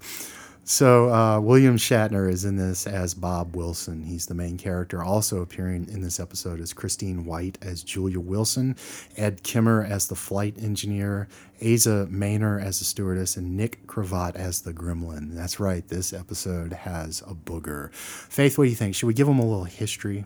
So 0.71 1.13
uh, 1.13 1.37
William 1.41 1.75
Shatner 1.75 2.31
is 2.31 2.45
in 2.45 2.55
this 2.55 2.87
as 2.87 3.13
Bob 3.13 3.57
Wilson. 3.57 4.03
He's 4.03 4.25
the 4.25 4.33
main 4.33 4.57
character. 4.57 5.03
Also 5.03 5.41
appearing 5.41 5.89
in 5.91 5.99
this 5.99 6.17
episode 6.17 6.61
is 6.61 6.71
Christine 6.71 7.25
White 7.25 7.57
as 7.61 7.83
Julia 7.83 8.21
Wilson, 8.21 8.77
Ed 9.17 9.43
Kemmer 9.43 9.85
as 9.85 10.07
the 10.07 10.15
flight 10.15 10.55
engineer, 10.57 11.27
Asa 11.61 12.07
Maynor 12.09 12.63
as 12.63 12.79
the 12.79 12.85
stewardess, 12.85 13.35
and 13.35 13.57
Nick 13.57 13.85
Cravat 13.85 14.37
as 14.37 14.61
the 14.61 14.71
gremlin. 14.71 15.35
That's 15.35 15.59
right. 15.59 15.85
This 15.85 16.13
episode 16.13 16.71
has 16.71 17.21
a 17.27 17.35
booger. 17.35 17.93
Faith, 17.93 18.57
what 18.57 18.63
do 18.63 18.69
you 18.69 18.77
think? 18.77 18.95
Should 18.95 19.07
we 19.07 19.13
give 19.13 19.27
him 19.27 19.39
a 19.39 19.45
little 19.45 19.65
history? 19.65 20.23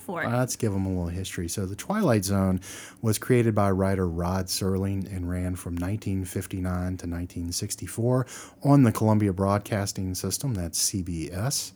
For 0.00 0.22
it. 0.22 0.28
Let's 0.28 0.56
give 0.56 0.72
them 0.72 0.86
a 0.86 0.88
little 0.88 1.08
history. 1.08 1.48
So, 1.48 1.66
The 1.66 1.76
Twilight 1.76 2.24
Zone 2.24 2.60
was 3.02 3.18
created 3.18 3.54
by 3.54 3.70
writer 3.70 4.08
Rod 4.08 4.46
Serling 4.46 5.06
and 5.14 5.28
ran 5.28 5.56
from 5.56 5.74
1959 5.74 6.62
to 6.64 7.06
1964 7.06 8.26
on 8.64 8.82
the 8.82 8.92
Columbia 8.92 9.32
Broadcasting 9.32 10.14
System, 10.14 10.54
that's 10.54 10.90
CBS. 10.90 11.72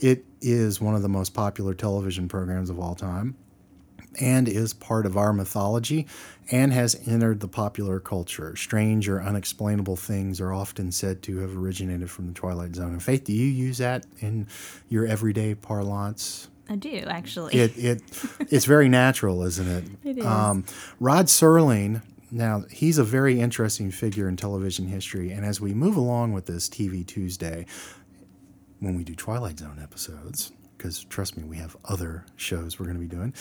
It 0.00 0.24
is 0.40 0.80
one 0.80 0.94
of 0.94 1.02
the 1.02 1.08
most 1.08 1.34
popular 1.34 1.74
television 1.74 2.28
programs 2.28 2.70
of 2.70 2.78
all 2.78 2.94
time 2.94 3.36
and 4.20 4.48
is 4.48 4.72
part 4.72 5.06
of 5.06 5.16
our 5.16 5.32
mythology 5.32 6.06
and 6.50 6.72
has 6.72 7.00
entered 7.06 7.40
the 7.40 7.48
popular 7.48 8.00
culture. 8.00 8.56
Strange 8.56 9.08
or 9.08 9.22
unexplainable 9.22 9.96
things 9.96 10.40
are 10.40 10.52
often 10.52 10.90
said 10.90 11.22
to 11.22 11.38
have 11.38 11.56
originated 11.56 12.10
from 12.10 12.28
the 12.28 12.34
Twilight 12.34 12.74
Zone. 12.74 12.92
And 12.92 13.02
Faith, 13.02 13.24
do 13.24 13.32
you 13.32 13.46
use 13.46 13.78
that 13.78 14.06
in 14.20 14.46
your 14.88 15.06
everyday 15.06 15.54
parlance? 15.54 16.48
I 16.68 16.76
do 16.76 17.04
actually. 17.06 17.54
it 17.54 17.76
it 17.78 18.02
it's 18.50 18.64
very 18.66 18.88
natural, 18.88 19.42
isn't 19.42 19.68
it? 19.68 19.84
It 20.04 20.18
is. 20.18 20.24
Um, 20.26 20.64
Rod 21.00 21.26
Serling. 21.26 22.02
Now 22.30 22.64
he's 22.70 22.98
a 22.98 23.04
very 23.04 23.40
interesting 23.40 23.90
figure 23.90 24.28
in 24.28 24.36
television 24.36 24.86
history, 24.86 25.30
and 25.32 25.46
as 25.46 25.60
we 25.60 25.72
move 25.72 25.96
along 25.96 26.34
with 26.34 26.44
this 26.46 26.68
TV 26.68 27.06
Tuesday, 27.06 27.64
when 28.80 28.96
we 28.96 29.04
do 29.04 29.14
Twilight 29.14 29.58
Zone 29.58 29.80
episodes, 29.82 30.52
because 30.78 31.04
trust 31.04 31.36
me, 31.36 31.42
we 31.42 31.56
have 31.56 31.76
other 31.84 32.24
shows 32.36 32.78
we're 32.78 32.86
going 32.86 32.96
to 32.96 33.06
be 33.06 33.14
doing. 33.14 33.34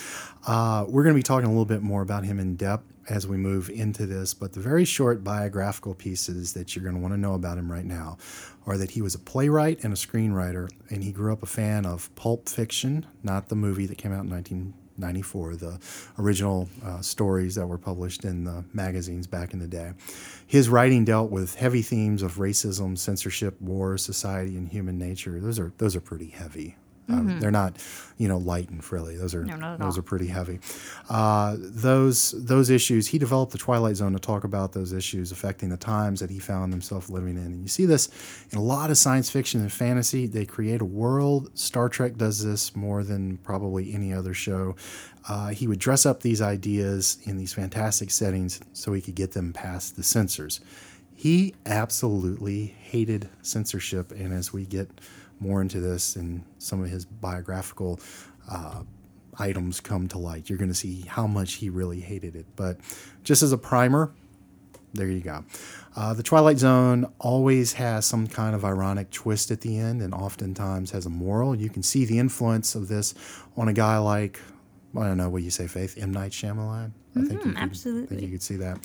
Uh, 0.45 0.85
we're 0.89 1.03
going 1.03 1.13
to 1.13 1.19
be 1.19 1.23
talking 1.23 1.45
a 1.45 1.51
little 1.51 1.65
bit 1.65 1.83
more 1.83 2.01
about 2.01 2.25
him 2.25 2.39
in 2.39 2.55
depth 2.55 2.83
as 3.09 3.27
we 3.27 3.37
move 3.37 3.69
into 3.69 4.05
this. 4.05 4.33
But 4.33 4.53
the 4.53 4.59
very 4.59 4.85
short 4.85 5.23
biographical 5.23 5.93
pieces 5.93 6.53
that 6.53 6.75
you're 6.75 6.83
going 6.83 6.95
to 6.95 7.01
want 7.01 7.13
to 7.13 7.19
know 7.19 7.35
about 7.35 7.57
him 7.57 7.71
right 7.71 7.85
now 7.85 8.17
are 8.65 8.77
that 8.77 8.91
he 8.91 9.01
was 9.01 9.15
a 9.15 9.19
playwright 9.19 9.83
and 9.83 9.93
a 9.93 9.95
screenwriter, 9.95 10.69
and 10.89 11.03
he 11.03 11.11
grew 11.11 11.31
up 11.31 11.43
a 11.43 11.47
fan 11.47 11.85
of 11.85 12.13
pulp 12.15 12.49
fiction, 12.49 13.05
not 13.23 13.49
the 13.49 13.55
movie 13.55 13.85
that 13.85 13.97
came 13.97 14.11
out 14.11 14.25
in 14.25 14.29
1994, 14.29 15.55
the 15.55 15.79
original 16.19 16.67
uh, 16.83 16.99
stories 17.01 17.55
that 17.55 17.65
were 17.65 17.77
published 17.77 18.25
in 18.25 18.43
the 18.43 18.65
magazines 18.73 19.25
back 19.25 19.53
in 19.53 19.59
the 19.59 19.67
day. 19.67 19.93
His 20.45 20.67
writing 20.67 21.05
dealt 21.05 21.31
with 21.31 21.55
heavy 21.55 21.81
themes 21.81 22.21
of 22.21 22.35
racism, 22.35 22.97
censorship, 22.97 23.61
war, 23.61 23.97
society, 23.97 24.57
and 24.57 24.67
human 24.67 24.97
nature. 24.97 25.39
Those 25.39 25.59
are 25.59 25.71
those 25.77 25.95
are 25.95 26.01
pretty 26.01 26.29
heavy. 26.29 26.75
Um, 27.09 27.39
they're 27.39 27.51
not, 27.51 27.77
you 28.17 28.27
know, 28.27 28.37
light 28.37 28.69
and 28.69 28.83
frilly. 28.83 29.15
Those 29.15 29.33
are 29.33 29.45
No, 29.45 29.77
those 29.77 29.93
all. 29.93 29.99
are 29.99 30.03
pretty 30.03 30.27
heavy. 30.27 30.59
Uh, 31.09 31.55
those 31.57 32.31
those 32.31 32.69
issues. 32.69 33.07
He 33.07 33.17
developed 33.17 33.53
the 33.53 33.57
Twilight 33.57 33.95
Zone 33.95 34.11
to 34.13 34.19
talk 34.19 34.43
about 34.43 34.73
those 34.73 34.91
issues 34.91 35.31
affecting 35.31 35.69
the 35.69 35.77
times 35.77 36.19
that 36.19 36.29
he 36.29 36.39
found 36.39 36.73
himself 36.73 37.09
living 37.09 37.37
in. 37.37 37.45
And 37.45 37.61
you 37.61 37.69
see 37.69 37.85
this 37.85 38.09
in 38.51 38.57
a 38.57 38.61
lot 38.61 38.89
of 38.89 38.97
science 38.97 39.29
fiction 39.29 39.61
and 39.61 39.71
fantasy. 39.71 40.27
They 40.27 40.45
create 40.45 40.81
a 40.81 40.85
world. 40.85 41.49
Star 41.57 41.87
Trek 41.87 42.17
does 42.17 42.43
this 42.43 42.75
more 42.75 43.03
than 43.03 43.37
probably 43.37 43.93
any 43.93 44.11
other 44.13 44.33
show. 44.33 44.75
Uh, 45.29 45.49
he 45.49 45.67
would 45.67 45.79
dress 45.79 46.05
up 46.05 46.21
these 46.23 46.41
ideas 46.41 47.17
in 47.23 47.37
these 47.37 47.53
fantastic 47.53 48.11
settings 48.11 48.59
so 48.73 48.91
he 48.93 49.01
could 49.01 49.15
get 49.15 49.31
them 49.31 49.53
past 49.53 49.95
the 49.95 50.03
censors. 50.03 50.59
He 51.15 51.55
absolutely 51.65 52.75
hated 52.79 53.29
censorship, 53.41 54.11
and 54.11 54.33
as 54.33 54.53
we 54.53 54.65
get 54.65 54.89
more 55.39 55.61
into 55.61 55.79
this 55.79 56.15
and 56.15 56.43
some 56.57 56.81
of 56.83 56.89
his 56.89 57.05
biographical 57.05 57.99
uh, 58.49 58.83
items 59.39 59.79
come 59.79 60.07
to 60.09 60.17
light, 60.17 60.49
you're 60.49 60.57
going 60.57 60.69
to 60.69 60.75
see 60.75 61.01
how 61.01 61.27
much 61.27 61.55
he 61.55 61.69
really 61.69 61.99
hated 61.99 62.35
it. 62.35 62.45
But 62.55 62.79
just 63.23 63.43
as 63.43 63.51
a 63.51 63.57
primer, 63.57 64.11
there 64.93 65.07
you 65.07 65.21
go. 65.21 65.43
Uh, 65.95 66.13
the 66.13 66.23
Twilight 66.23 66.57
Zone 66.57 67.11
always 67.19 67.73
has 67.73 68.05
some 68.05 68.27
kind 68.27 68.55
of 68.55 68.63
ironic 68.65 69.11
twist 69.11 69.51
at 69.51 69.61
the 69.61 69.77
end 69.77 70.01
and 70.01 70.13
oftentimes 70.13 70.91
has 70.91 71.05
a 71.05 71.09
moral. 71.09 71.55
You 71.55 71.69
can 71.69 71.83
see 71.83 72.05
the 72.05 72.19
influence 72.19 72.75
of 72.75 72.87
this 72.87 73.13
on 73.55 73.67
a 73.67 73.73
guy 73.73 73.97
like, 73.97 74.39
I 74.97 75.03
don't 75.03 75.17
know 75.17 75.29
what 75.29 75.43
you 75.43 75.51
say, 75.51 75.67
Faith, 75.67 75.97
M. 75.99 76.11
Night 76.11 76.31
Shyamalan. 76.31 76.91
I 77.15 77.21
think 77.21 77.45
you 77.45 77.51
could, 77.51 77.57
I 77.57 78.05
think 78.05 78.21
you 78.21 78.29
could 78.29 78.43
see 78.43 78.57
that. 78.57 78.77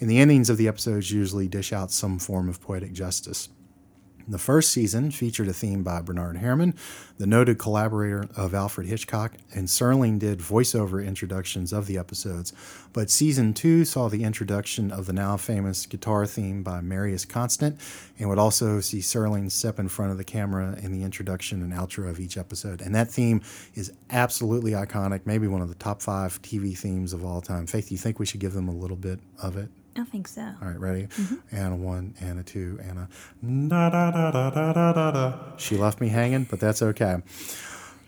And 0.00 0.08
the 0.08 0.18
endings 0.18 0.48
of 0.48 0.56
the 0.56 0.68
episodes 0.68 1.10
usually 1.10 1.48
dish 1.48 1.72
out 1.72 1.90
some 1.90 2.18
form 2.18 2.48
of 2.48 2.60
poetic 2.60 2.92
justice. 2.92 3.48
The 4.30 4.38
first 4.38 4.70
season 4.70 5.10
featured 5.10 5.48
a 5.48 5.52
theme 5.52 5.82
by 5.82 6.02
Bernard 6.02 6.36
Herrmann, 6.36 6.76
the 7.18 7.26
noted 7.26 7.58
collaborator 7.58 8.28
of 8.36 8.54
Alfred 8.54 8.86
Hitchcock, 8.86 9.32
and 9.52 9.66
Serling 9.66 10.20
did 10.20 10.38
voiceover 10.38 11.04
introductions 11.04 11.72
of 11.72 11.88
the 11.88 11.98
episodes. 11.98 12.52
But 12.92 13.10
season 13.10 13.54
two 13.54 13.84
saw 13.84 14.08
the 14.08 14.22
introduction 14.22 14.92
of 14.92 15.06
the 15.06 15.12
now 15.12 15.36
famous 15.36 15.84
guitar 15.84 16.26
theme 16.26 16.62
by 16.62 16.80
Marius 16.80 17.24
Constant, 17.24 17.80
and 18.20 18.28
would 18.28 18.38
also 18.38 18.78
see 18.78 19.00
Serling 19.00 19.50
step 19.50 19.80
in 19.80 19.88
front 19.88 20.12
of 20.12 20.16
the 20.16 20.22
camera 20.22 20.78
in 20.80 20.92
the 20.92 21.02
introduction 21.02 21.60
and 21.60 21.72
outro 21.72 22.08
of 22.08 22.20
each 22.20 22.36
episode. 22.36 22.80
And 22.80 22.94
that 22.94 23.10
theme 23.10 23.42
is 23.74 23.92
absolutely 24.10 24.70
iconic, 24.72 25.22
maybe 25.24 25.48
one 25.48 25.60
of 25.60 25.70
the 25.70 25.74
top 25.74 26.02
five 26.02 26.40
TV 26.40 26.78
themes 26.78 27.12
of 27.12 27.24
all 27.24 27.40
time. 27.40 27.66
Faith, 27.66 27.88
do 27.88 27.94
you 27.94 27.98
think 27.98 28.20
we 28.20 28.26
should 28.26 28.38
give 28.38 28.52
them 28.52 28.68
a 28.68 28.74
little 28.74 28.96
bit 28.96 29.18
of 29.42 29.56
it? 29.56 29.70
I 29.96 30.04
think 30.04 30.28
so. 30.28 30.42
All 30.42 30.68
right, 30.68 30.78
ready? 30.78 31.08
And 31.50 31.72
a 31.72 31.76
one, 31.76 32.14
and 32.20 32.38
a 32.38 32.42
two, 32.42 32.78
and 32.82 32.98
a 32.98 33.08
da 33.68 33.90
da 33.90 34.10
da 34.10 34.30
da 34.30 34.50
da 34.50 34.72
da 34.72 34.92
da 34.92 35.10
da. 35.10 35.56
She 35.56 35.76
left 35.76 36.00
me 36.00 36.08
hanging, 36.08 36.44
but 36.44 36.60
that's 36.60 36.80
okay. 36.82 37.22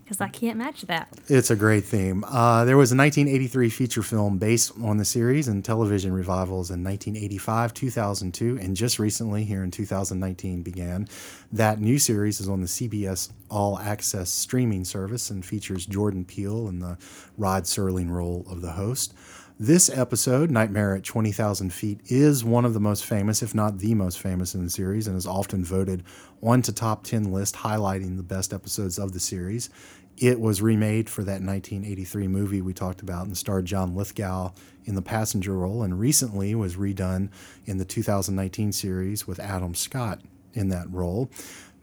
Because 0.04 0.20
I 0.20 0.28
can't 0.28 0.58
match 0.58 0.82
that. 0.82 1.08
It's 1.28 1.50
a 1.50 1.56
great 1.56 1.84
theme. 1.84 2.24
Uh, 2.24 2.64
there 2.64 2.76
was 2.76 2.92
a 2.92 2.96
1983 2.96 3.70
feature 3.70 4.02
film 4.02 4.36
based 4.36 4.72
on 4.82 4.98
the 4.98 5.04
series 5.04 5.48
and 5.48 5.64
television 5.64 6.12
revivals 6.12 6.70
in 6.70 6.84
1985, 6.84 7.72
2002, 7.72 8.58
and 8.60 8.76
just 8.76 8.98
recently, 8.98 9.44
here 9.44 9.62
in 9.64 9.70
2019, 9.70 10.62
began. 10.62 11.08
That 11.50 11.80
new 11.80 11.98
series 11.98 12.40
is 12.40 12.48
on 12.48 12.60
the 12.60 12.66
CBS 12.66 13.30
All 13.48 13.78
Access 13.78 14.30
streaming 14.30 14.84
service 14.84 15.30
and 15.30 15.44
features 15.44 15.86
Jordan 15.86 16.24
Peele 16.24 16.68
in 16.68 16.80
the 16.80 16.98
Rod 17.38 17.64
Serling 17.64 18.10
role 18.10 18.44
of 18.50 18.60
the 18.60 18.72
host. 18.72 19.14
This 19.60 19.90
episode, 19.90 20.50
Nightmare 20.50 20.96
at 20.96 21.04
20,000 21.04 21.72
Feet, 21.72 22.00
is 22.06 22.42
one 22.42 22.64
of 22.64 22.74
the 22.74 22.80
most 22.80 23.04
famous, 23.04 23.42
if 23.42 23.54
not 23.54 23.78
the 23.78 23.94
most 23.94 24.18
famous 24.18 24.54
in 24.54 24.64
the 24.64 24.70
series, 24.70 25.06
and 25.06 25.16
is 25.16 25.26
often 25.26 25.62
voted 25.62 26.02
onto 26.42 26.72
top 26.72 27.04
10 27.04 27.30
list, 27.30 27.56
highlighting 27.56 28.16
the 28.16 28.22
best 28.22 28.52
episodes 28.52 28.98
of 28.98 29.12
the 29.12 29.20
series. 29.20 29.68
It 30.16 30.40
was 30.40 30.62
remade 30.62 31.08
for 31.08 31.22
that 31.24 31.42
1983 31.42 32.28
movie 32.28 32.62
we 32.62 32.72
talked 32.72 33.02
about 33.02 33.26
and 33.26 33.36
starred 33.36 33.66
John 33.66 33.94
Lithgow 33.94 34.52
in 34.84 34.94
the 34.94 35.02
passenger 35.02 35.56
role, 35.56 35.82
and 35.82 36.00
recently 36.00 36.54
was 36.54 36.76
redone 36.76 37.28
in 37.66 37.76
the 37.76 37.84
2019 37.84 38.72
series 38.72 39.26
with 39.26 39.38
Adam 39.38 39.74
Scott 39.74 40.22
in 40.54 40.70
that 40.70 40.90
role. 40.90 41.30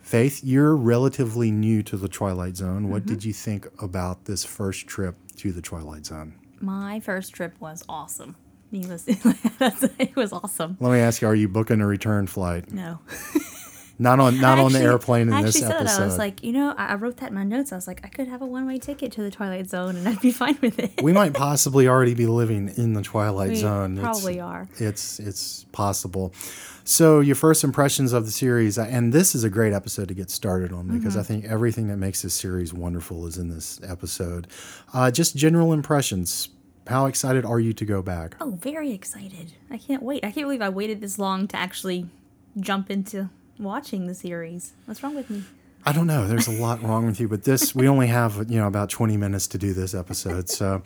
Faith, 0.01 0.41
you're 0.43 0.75
relatively 0.75 1.51
new 1.51 1.83
to 1.83 1.97
the 1.97 2.09
Twilight 2.09 2.57
Zone. 2.57 2.89
What 2.89 3.03
mm-hmm. 3.03 3.13
did 3.13 3.25
you 3.25 3.33
think 3.33 3.67
about 3.79 4.25
this 4.25 4.43
first 4.43 4.87
trip 4.87 5.15
to 5.37 5.51
the 5.51 5.61
Twilight 5.61 6.07
Zone? 6.07 6.38
My 6.61 6.99
first 6.99 7.33
trip 7.33 7.53
was 7.59 7.83
awesome. 7.89 8.35
Needless, 8.71 9.03
that's, 9.57 9.83
it 9.97 10.15
was 10.15 10.31
awesome. 10.31 10.77
Let 10.79 10.91
me 10.91 10.99
ask 10.99 11.21
you: 11.21 11.27
Are 11.27 11.35
you 11.35 11.47
booking 11.47 11.81
a 11.81 11.87
return 11.87 12.27
flight? 12.27 12.71
No. 12.71 12.99
Not 14.01 14.19
on 14.21 14.39
not 14.39 14.57
I 14.59 14.61
on 14.63 14.71
the 14.71 14.79
airplane 14.79 15.27
in 15.27 15.33
I 15.33 15.41
this 15.43 15.57
actually 15.57 15.67
said 15.71 15.81
episode. 15.81 15.99
it. 16.01 16.03
I 16.03 16.05
was 16.07 16.17
like, 16.17 16.41
you 16.43 16.53
know, 16.53 16.73
I, 16.77 16.87
I 16.87 16.95
wrote 16.95 17.17
that 17.17 17.29
in 17.29 17.35
my 17.35 17.43
notes. 17.43 17.73
I 17.73 17.75
was 17.75 17.85
like, 17.85 17.99
I 18.05 18.07
could 18.07 18.29
have 18.29 18.41
a 18.41 18.45
one 18.45 18.65
way 18.65 18.77
ticket 18.77 19.11
to 19.13 19.21
the 19.21 19.29
Twilight 19.29 19.69
Zone 19.69 19.97
and 19.97 20.07
I'd 20.07 20.21
be 20.21 20.31
fine 20.43 20.57
with 20.61 20.79
it. 20.79 21.01
we 21.03 21.11
might 21.11 21.33
possibly 21.33 21.87
already 21.87 22.13
be 22.13 22.25
living 22.25 22.69
in 22.77 22.93
the 22.93 23.01
Twilight 23.01 23.49
We 23.49 23.55
Zone. 23.55 23.97
It's- 23.97 24.05
probably 24.21 24.39
are. 24.39 24.69
It's 24.77 25.19
it's 25.19 25.65
possible. 25.73 26.33
So 26.85 27.19
your 27.19 27.35
first 27.35 27.63
impressions 27.63 28.13
of 28.13 28.25
the 28.25 28.31
series, 28.31 28.77
and 28.79 29.13
this 29.13 29.35
is 29.35 29.43
a 29.43 29.49
great 29.49 29.73
episode 29.73 30.07
to 30.07 30.13
get 30.15 30.29
started 30.31 30.71
on 30.71 30.87
because 30.87 31.13
Mm-hmm. 31.13 31.19
I 31.19 31.23
think 31.23 31.45
everything 31.45 31.87
that 31.89 31.97
makes 31.97 32.21
this 32.23 32.33
series 32.33 32.73
wonderful 32.73 33.27
is 33.27 33.37
in 33.37 33.49
this 33.49 33.79
episode. 33.87 34.47
Uh, 34.93 35.11
just 35.11 35.35
general 35.35 35.71
impressions. 35.73 36.49
How 36.87 37.05
excited 37.05 37.45
are 37.45 37.59
you 37.59 37.73
to 37.73 37.85
go 37.85 38.01
back? 38.01 38.35
Oh, 38.41 38.51
very 38.61 38.91
excited. 38.91 39.53
I 39.69 39.77
can't 39.77 40.01
wait. 40.01 40.23
I 40.23 40.31
can't 40.31 40.45
believe 40.47 40.61
I 40.61 40.69
waited 40.69 41.01
this 41.01 41.19
long 41.19 41.47
to 41.49 41.57
actually 41.57 42.07
jump 42.59 42.89
into 42.89 43.29
watching 43.59 44.07
the 44.07 44.15
series. 44.15 44.73
What's 44.85 45.03
wrong 45.03 45.15
with 45.15 45.29
me? 45.29 45.43
I 45.85 45.91
don't 45.91 46.07
know. 46.07 46.27
There's 46.27 46.47
a 46.47 46.51
lot 46.51 46.81
wrong 46.83 47.05
with 47.05 47.19
you, 47.19 47.27
but 47.27 47.43
this 47.43 47.73
we 47.73 47.87
only 47.87 48.07
have 48.07 48.49
you 48.49 48.59
know 48.59 48.67
about 48.67 48.89
20 48.89 49.15
minutes 49.17 49.47
to 49.47 49.57
do 49.57 49.73
this 49.73 49.93
episode. 49.93 50.49
So, 50.49 50.83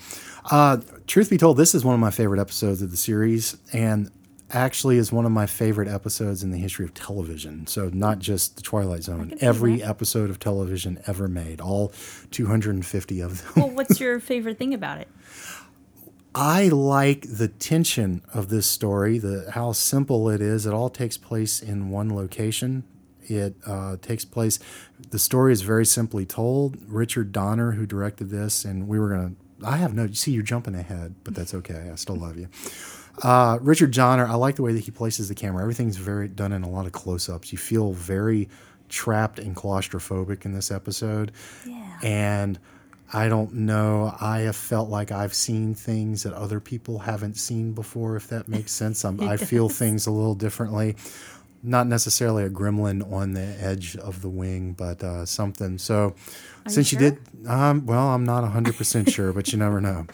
uh, 0.52 0.78
truth 1.08 1.30
be 1.30 1.38
told, 1.38 1.58
this 1.58 1.74
is 1.74 1.84
one 1.84 1.96
of 1.96 2.00
my 2.00 2.12
favorite 2.12 2.40
episodes 2.40 2.82
of 2.82 2.92
the 2.92 2.98
series, 2.98 3.58
and 3.74 4.12
actually 4.52 4.98
is 4.98 5.12
one 5.12 5.26
of 5.26 5.32
my 5.32 5.48
favorite 5.48 5.88
episodes 5.88 6.44
in 6.44 6.52
the 6.52 6.60
history 6.60 6.86
of 6.86 6.94
television. 6.94 7.66
So, 7.66 7.90
not 7.92 8.20
just 8.20 8.56
the 8.56 8.62
Twilight 8.62 9.04
Zone, 9.04 9.34
every 9.42 9.82
episode 9.82 10.30
of 10.30 10.40
television 10.40 11.02
ever 11.08 11.28
made, 11.28 11.60
all 11.60 11.92
250 12.30 13.22
of 13.22 13.42
them. 13.42 13.54
Well, 13.56 13.76
what's 13.76 14.00
your 14.00 14.20
favorite 14.20 14.60
thing 14.60 14.74
about 14.74 15.00
it? 15.00 15.08
I 16.36 16.68
like 16.70 17.28
the 17.30 17.48
tension 17.48 18.24
of 18.34 18.50
this 18.50 18.66
story, 18.66 19.20
the 19.20 19.52
how 19.52 19.72
simple 19.72 20.30
it 20.30 20.42
is. 20.42 20.66
It 20.66 20.74
all 20.74 20.90
takes 20.90 21.18
place 21.18 21.62
in 21.62 21.90
one 21.90 22.16
location, 22.16 22.84
It 23.26 23.56
uh, 23.66 23.98
takes 24.02 24.26
place. 24.26 24.60
The 25.12 25.20
story 25.20 25.54
is 25.54 25.62
very 25.62 25.86
simply 25.86 26.26
told. 26.26 26.78
Richard 26.88 27.32
Donner, 27.32 27.74
who 27.74 27.86
directed 27.86 28.30
this, 28.30 28.66
and 28.66 28.88
we 28.88 29.00
were 29.00 29.10
gonna. 29.10 29.34
I 29.64 29.78
have 29.78 29.94
no. 29.94 30.06
You 30.06 30.16
see, 30.16 30.32
you're 30.32 30.44
jumping 30.44 30.76
ahead, 30.76 31.16
but 31.24 31.36
that's 31.36 31.54
okay. 31.54 31.90
I 31.92 31.96
still 31.96 32.18
love 32.18 32.38
you. 32.38 32.50
Uh, 33.22 33.60
Richard 33.62 33.92
Donner. 33.92 34.26
I 34.26 34.34
like 34.34 34.56
the 34.56 34.64
way 34.64 34.74
that 34.74 34.82
he 34.82 34.92
places 34.92 35.30
the 35.30 35.36
camera. 35.36 35.62
Everything's 35.62 35.98
very 35.98 36.28
done 36.28 36.52
in 36.52 36.64
a 36.64 36.70
lot 36.70 36.86
of 36.86 36.92
close-ups. 36.92 37.52
You 37.52 37.58
feel 37.58 37.94
very 37.94 38.50
trapped 38.90 39.40
and 39.40 39.56
claustrophobic 39.56 40.46
in 40.46 40.54
this 40.54 40.72
episode. 40.72 41.32
Yeah. 41.66 42.00
And 42.02 42.60
I 43.14 43.30
don't 43.30 43.54
know. 43.54 44.16
I 44.20 44.40
have 44.40 44.56
felt 44.56 44.90
like 44.90 45.12
I've 45.12 45.36
seen 45.36 45.76
things 45.76 46.24
that 46.24 46.34
other 46.34 46.60
people 46.60 47.00
haven't 47.00 47.38
seen 47.38 47.74
before, 47.74 48.16
if 48.16 48.28
that 48.30 48.48
makes 48.48 48.72
sense. 48.72 49.06
I 49.06 49.38
feel 49.38 49.70
things 49.70 50.08
a 50.08 50.12
little 50.12 50.34
differently. 50.34 50.96
Not 51.62 51.88
necessarily 51.88 52.44
a 52.44 52.50
gremlin 52.50 53.10
on 53.12 53.34
the 53.34 53.56
edge 53.62 53.96
of 53.96 54.22
the 54.22 54.30
wing, 54.30 54.74
but 54.74 55.04
uh, 55.04 55.26
something. 55.26 55.78
So, 55.78 56.16
Are 56.66 56.70
since 56.70 56.92
you 56.92 57.00
you, 57.00 57.12
did, 57.12 57.48
um, 57.48 57.86
well, 57.86 58.08
I'm 58.10 58.26
not 58.26 58.44
100% 58.44 59.10
sure, 59.10 59.32
but 59.32 59.54
you 59.54 59.60
never 59.60 59.80
know. 59.80 60.08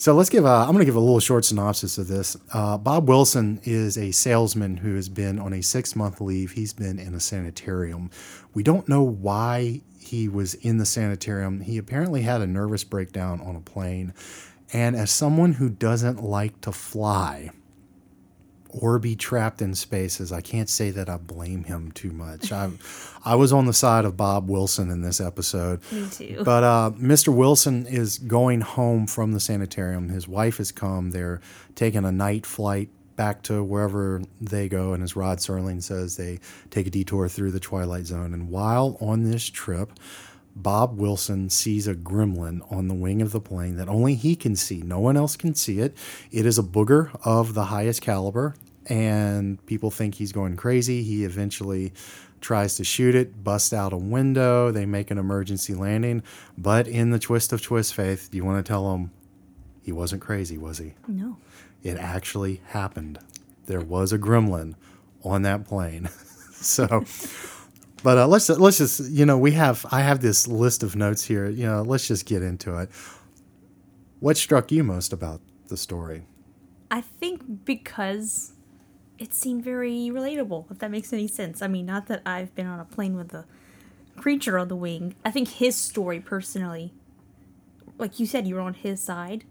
So 0.00 0.14
let's 0.14 0.30
give 0.30 0.46
a. 0.46 0.48
I'm 0.48 0.68
going 0.68 0.78
to 0.78 0.86
give 0.86 0.96
a 0.96 1.00
little 1.00 1.20
short 1.20 1.44
synopsis 1.44 1.98
of 1.98 2.08
this. 2.08 2.34
Uh, 2.54 2.78
Bob 2.78 3.06
Wilson 3.06 3.60
is 3.64 3.98
a 3.98 4.12
salesman 4.12 4.78
who 4.78 4.94
has 4.94 5.10
been 5.10 5.38
on 5.38 5.52
a 5.52 5.60
six 5.60 5.94
month 5.94 6.22
leave. 6.22 6.52
He's 6.52 6.72
been 6.72 6.98
in 6.98 7.14
a 7.14 7.20
sanitarium. 7.20 8.10
We 8.54 8.62
don't 8.62 8.88
know 8.88 9.02
why 9.02 9.82
he 10.10 10.28
was 10.28 10.54
in 10.54 10.78
the 10.78 10.86
sanitarium. 10.86 11.60
He 11.60 11.78
apparently 11.78 12.22
had 12.22 12.40
a 12.40 12.46
nervous 12.46 12.82
breakdown 12.82 13.40
on 13.40 13.54
a 13.54 13.60
plane. 13.60 14.12
And 14.72 14.96
as 14.96 15.10
someone 15.10 15.52
who 15.52 15.68
doesn't 15.68 16.20
like 16.20 16.60
to 16.62 16.72
fly 16.72 17.50
or 18.68 18.98
be 18.98 19.14
trapped 19.14 19.62
in 19.62 19.74
spaces, 19.76 20.32
I 20.32 20.40
can't 20.40 20.68
say 20.68 20.90
that 20.90 21.08
I 21.08 21.16
blame 21.16 21.62
him 21.62 21.92
too 21.92 22.10
much. 22.10 22.50
I, 22.50 22.70
I 23.24 23.36
was 23.36 23.52
on 23.52 23.66
the 23.66 23.72
side 23.72 24.04
of 24.04 24.16
Bob 24.16 24.48
Wilson 24.48 24.90
in 24.90 25.02
this 25.02 25.20
episode. 25.20 25.80
Me 25.92 26.08
too. 26.10 26.42
But 26.44 26.64
uh, 26.64 26.90
Mr. 26.96 27.34
Wilson 27.34 27.86
is 27.86 28.18
going 28.18 28.62
home 28.62 29.06
from 29.06 29.30
the 29.30 29.40
sanitarium. 29.40 30.08
His 30.08 30.26
wife 30.26 30.56
has 30.58 30.72
come. 30.72 31.12
They're 31.12 31.40
taking 31.76 32.04
a 32.04 32.12
night 32.12 32.46
flight 32.46 32.88
back 33.20 33.42
to 33.42 33.62
wherever 33.62 34.22
they 34.40 34.66
go. 34.66 34.94
And 34.94 35.02
as 35.02 35.14
Rod 35.14 35.40
Serling 35.40 35.82
says, 35.82 36.16
they 36.16 36.40
take 36.70 36.86
a 36.86 36.90
detour 36.90 37.28
through 37.28 37.50
the 37.50 37.60
Twilight 37.60 38.06
Zone. 38.06 38.32
And 38.32 38.48
while 38.48 38.96
on 38.98 39.30
this 39.30 39.44
trip, 39.44 39.92
Bob 40.56 40.96
Wilson 40.96 41.50
sees 41.50 41.86
a 41.86 41.94
gremlin 41.94 42.60
on 42.72 42.88
the 42.88 42.94
wing 42.94 43.20
of 43.20 43.32
the 43.32 43.40
plane 43.40 43.76
that 43.76 43.90
only 43.90 44.14
he 44.14 44.34
can 44.34 44.56
see. 44.56 44.80
No 44.80 45.00
one 45.00 45.18
else 45.18 45.36
can 45.36 45.54
see 45.54 45.80
it. 45.80 45.94
It 46.32 46.46
is 46.46 46.58
a 46.58 46.62
booger 46.62 47.14
of 47.22 47.52
the 47.52 47.66
highest 47.66 48.00
caliber, 48.00 48.54
and 48.86 49.64
people 49.66 49.90
think 49.90 50.14
he's 50.14 50.32
going 50.32 50.56
crazy. 50.56 51.02
He 51.02 51.26
eventually 51.26 51.92
tries 52.40 52.76
to 52.76 52.84
shoot 52.84 53.14
it, 53.14 53.44
busts 53.44 53.74
out 53.74 53.92
a 53.92 53.98
window. 53.98 54.70
They 54.70 54.86
make 54.86 55.10
an 55.10 55.18
emergency 55.18 55.74
landing. 55.74 56.22
But 56.56 56.88
in 56.88 57.10
the 57.10 57.18
twist 57.18 57.52
of 57.52 57.60
twist 57.60 57.92
faith, 57.92 58.30
do 58.30 58.38
you 58.38 58.46
want 58.46 58.64
to 58.64 58.66
tell 58.66 58.94
him 58.94 59.10
he 59.82 59.92
wasn't 59.92 60.22
crazy, 60.22 60.56
was 60.56 60.78
he? 60.78 60.94
no. 61.06 61.36
It 61.82 61.96
actually 61.96 62.60
happened. 62.68 63.18
There 63.66 63.80
was 63.80 64.12
a 64.12 64.18
gremlin 64.18 64.74
on 65.24 65.42
that 65.42 65.66
plane. 65.66 66.08
so, 66.52 67.04
but 68.02 68.18
uh, 68.18 68.26
let's 68.26 68.48
let's 68.48 68.78
just 68.78 69.10
you 69.10 69.24
know 69.24 69.38
we 69.38 69.52
have 69.52 69.86
I 69.90 70.00
have 70.00 70.20
this 70.20 70.46
list 70.46 70.82
of 70.82 70.96
notes 70.96 71.24
here. 71.24 71.48
You 71.48 71.66
know, 71.66 71.82
let's 71.82 72.06
just 72.06 72.26
get 72.26 72.42
into 72.42 72.76
it. 72.78 72.90
What 74.20 74.36
struck 74.36 74.70
you 74.70 74.84
most 74.84 75.12
about 75.12 75.40
the 75.68 75.76
story? 75.76 76.24
I 76.90 77.00
think 77.00 77.64
because 77.64 78.52
it 79.18 79.32
seemed 79.32 79.62
very 79.62 80.10
relatable, 80.12 80.70
if 80.70 80.78
that 80.80 80.90
makes 80.90 81.12
any 81.12 81.28
sense. 81.28 81.62
I 81.62 81.68
mean, 81.68 81.86
not 81.86 82.06
that 82.06 82.22
I've 82.26 82.54
been 82.54 82.66
on 82.66 82.80
a 82.80 82.84
plane 82.84 83.16
with 83.16 83.32
a 83.32 83.44
creature 84.16 84.58
on 84.58 84.68
the 84.68 84.76
wing. 84.76 85.14
I 85.24 85.30
think 85.30 85.48
his 85.48 85.76
story, 85.76 86.20
personally, 86.20 86.92
like 87.98 88.18
you 88.18 88.26
said, 88.26 88.46
you 88.46 88.56
were 88.56 88.60
on 88.60 88.74
his 88.74 89.00
side. 89.00 89.44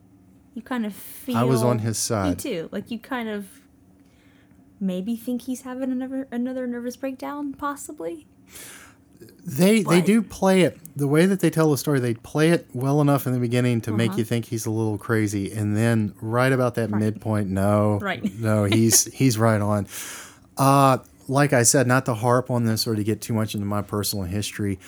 You 0.54 0.62
kind 0.62 0.86
of 0.86 0.94
feel. 0.94 1.38
I 1.38 1.44
was 1.44 1.64
on 1.64 1.80
his 1.80 1.98
side. 1.98 2.30
Me 2.30 2.36
too. 2.36 2.70
Like 2.72 2.92
you 2.92 3.00
kind 3.00 3.30
of 3.30 3.48
maybe 4.80 5.16
think 5.16 5.44
he's 5.44 5.62
having 5.62 5.92
another 5.92 6.28
another 6.32 6.68
nervous 6.68 6.98
breakdown, 6.98 7.54
possibly. 7.54 8.28
They 9.46 9.84
they 9.84 10.02
do 10.02 10.22
play 10.22 10.62
it 10.62 10.78
the 10.96 11.08
way 11.08 11.26
that 11.26 11.40
they 11.40 11.50
tell 11.50 11.72
the 11.72 11.78
story. 11.78 12.00
They 12.00 12.14
play 12.14 12.50
it 12.50 12.68
well 12.74 13.02
enough 13.02 13.26
in 13.28 13.34
the 13.34 13.40
beginning 13.40 13.82
to 13.82 13.92
make 13.92 14.18
you 14.18 14.24
think 14.24 14.46
he's 14.46 14.66
a 14.66 14.72
little 14.72 14.98
crazy, 14.98 15.52
and 15.52 15.76
then 15.76 16.14
right 16.22 16.52
about 16.52 16.76
that 16.76 16.90
Uh-huh. 16.90 16.94
Right. 16.94 17.00
midpoint, 17.04 17.50
no, 17.50 18.00
Right. 18.02 18.40
no, 18.40 18.66
he's 18.66 19.06
he's 19.14 19.38
right 19.38 19.62
on. 19.62 19.88
Uh, 20.58 21.00
like 21.28 21.54
I 21.54 21.64
said, 21.64 21.88
not 21.88 22.06
to 22.06 22.14
harp 22.14 22.50
on 22.50 22.66
this 22.66 22.88
or 22.88 22.96
to 22.96 23.04
get 23.04 23.22
too 23.22 23.34
much 23.34 23.54
into 23.54 23.66
my 23.66 23.82
personal 23.82 24.26
history, 24.26 24.80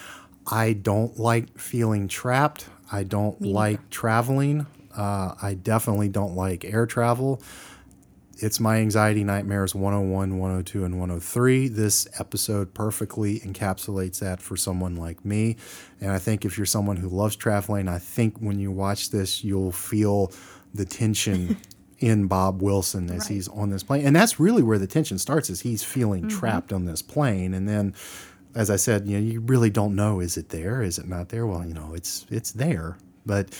I 0.47 0.73
don't 0.73 1.17
like 1.19 1.57
feeling 1.57 2.07
trapped. 2.07 2.67
I 2.91 3.03
don't 3.03 3.39
Me 3.39 3.53
like 3.53 3.89
traveling. 3.89 4.65
Uh, 4.95 5.35
I 5.41 5.53
definitely 5.55 6.09
don't 6.09 6.35
like 6.35 6.65
air 6.65 6.85
travel. 6.85 7.41
It's 8.37 8.59
my 8.59 8.77
anxiety 8.77 9.23
nightmares 9.23 9.75
101, 9.75 10.39
102, 10.39 10.83
and 10.83 10.95
103. 10.99 11.67
This 11.67 12.07
episode 12.19 12.73
perfectly 12.73 13.39
encapsulates 13.41 14.19
that 14.19 14.41
for 14.41 14.57
someone 14.57 14.95
like 14.95 15.23
me. 15.23 15.57
And 15.99 16.11
I 16.11 16.17
think 16.17 16.43
if 16.43 16.57
you're 16.57 16.65
someone 16.65 16.97
who 16.97 17.07
loves 17.07 17.35
traveling, 17.35 17.87
I 17.87 17.99
think 17.99 18.37
when 18.39 18.57
you 18.59 18.71
watch 18.71 19.11
this, 19.11 19.43
you'll 19.43 19.71
feel 19.71 20.31
the 20.73 20.85
tension 20.85 21.57
in 21.99 22.25
Bob 22.25 22.63
Wilson 22.63 23.11
as 23.11 23.19
Right. 23.25 23.27
he's 23.29 23.47
on 23.49 23.69
this 23.69 23.83
plane. 23.83 24.07
And 24.07 24.15
that's 24.15 24.39
really 24.39 24.63
where 24.63 24.79
the 24.79 24.87
tension 24.87 25.19
starts 25.19 25.51
is 25.51 25.61
he's 25.61 25.83
feeling 25.83 26.27
trapped 26.27 26.73
on 26.73 26.85
this 26.85 27.03
plane. 27.03 27.53
And 27.53 27.69
then 27.69 27.93
as 28.55 28.71
I 28.71 28.75
said, 28.77 29.07
you 29.07 29.19
know, 29.19 29.23
you 29.23 29.41
really 29.41 29.69
don't 29.69 29.95
know 29.95 30.19
is 30.19 30.35
it 30.35 30.49
there? 30.49 30.81
Is 30.81 30.97
it 30.97 31.07
not 31.07 31.29
there? 31.29 31.45
Well, 31.45 31.63
you 31.63 31.75
know, 31.75 31.93
it's 31.93 32.25
it's 32.31 32.53
there. 32.53 32.97
But 33.23 33.53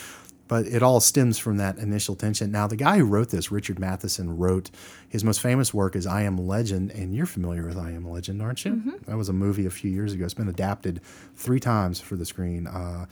but 0.51 0.67
it 0.67 0.83
all 0.83 0.99
stems 0.99 1.37
from 1.37 1.55
that 1.55 1.77
initial 1.77 2.13
tension. 2.13 2.51
Now, 2.51 2.67
the 2.67 2.75
guy 2.75 2.97
who 2.97 3.05
wrote 3.05 3.29
this, 3.29 3.53
Richard 3.53 3.79
Matheson, 3.79 4.35
wrote 4.35 4.69
his 5.07 5.23
most 5.23 5.39
famous 5.39 5.73
work 5.73 5.95
is 5.95 6.05
I 6.05 6.23
Am 6.23 6.37
Legend, 6.37 6.91
and 6.91 7.15
you're 7.15 7.25
familiar 7.25 7.65
with 7.65 7.77
I 7.77 7.91
Am 7.91 8.05
Legend, 8.05 8.41
aren't 8.41 8.65
you? 8.65 8.99
That 9.07 9.15
was 9.15 9.29
a 9.29 9.33
movie 9.33 9.65
a 9.65 9.69
few 9.69 9.89
years 9.89 10.11
ago. 10.11 10.25
It's 10.25 10.33
been 10.33 10.49
adapted 10.49 10.99
three 11.37 11.61
times 11.61 12.01
for 12.01 12.17
the 12.17 12.25
screen. 12.25 12.67
Uh, 12.67 13.05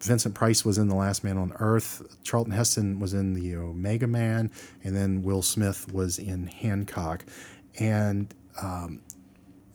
Vincent 0.00 0.34
Price 0.34 0.64
was 0.64 0.78
in 0.78 0.88
The 0.88 0.94
Last 0.94 1.22
Man 1.22 1.36
on 1.36 1.52
Earth. 1.58 2.16
Charlton 2.22 2.54
Heston 2.54 2.98
was 2.98 3.12
in 3.12 3.34
The 3.34 3.54
Omega 3.56 4.06
Man, 4.06 4.50
and 4.82 4.96
then 4.96 5.22
Will 5.22 5.42
Smith 5.42 5.92
was 5.92 6.18
in 6.18 6.46
Hancock. 6.46 7.26
And 7.78 8.34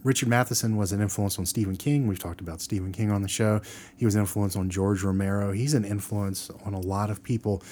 Richard 0.03 0.29
Matheson 0.29 0.75
was 0.75 0.91
an 0.91 1.01
influence 1.01 1.39
on 1.39 1.45
Stephen 1.45 1.75
King. 1.75 2.07
We've 2.07 2.19
talked 2.19 2.41
about 2.41 2.61
Stephen 2.61 2.91
King 2.91 3.11
on 3.11 3.21
the 3.21 3.27
show. 3.27 3.61
He 3.95 4.05
was 4.05 4.15
an 4.15 4.21
influence 4.21 4.55
on 4.55 4.69
George 4.69 5.03
Romero. 5.03 5.51
He's 5.51 5.73
an 5.73 5.85
influence 5.85 6.49
on 6.65 6.73
a 6.73 6.79
lot 6.79 7.09
of 7.09 7.23
people. 7.23 7.63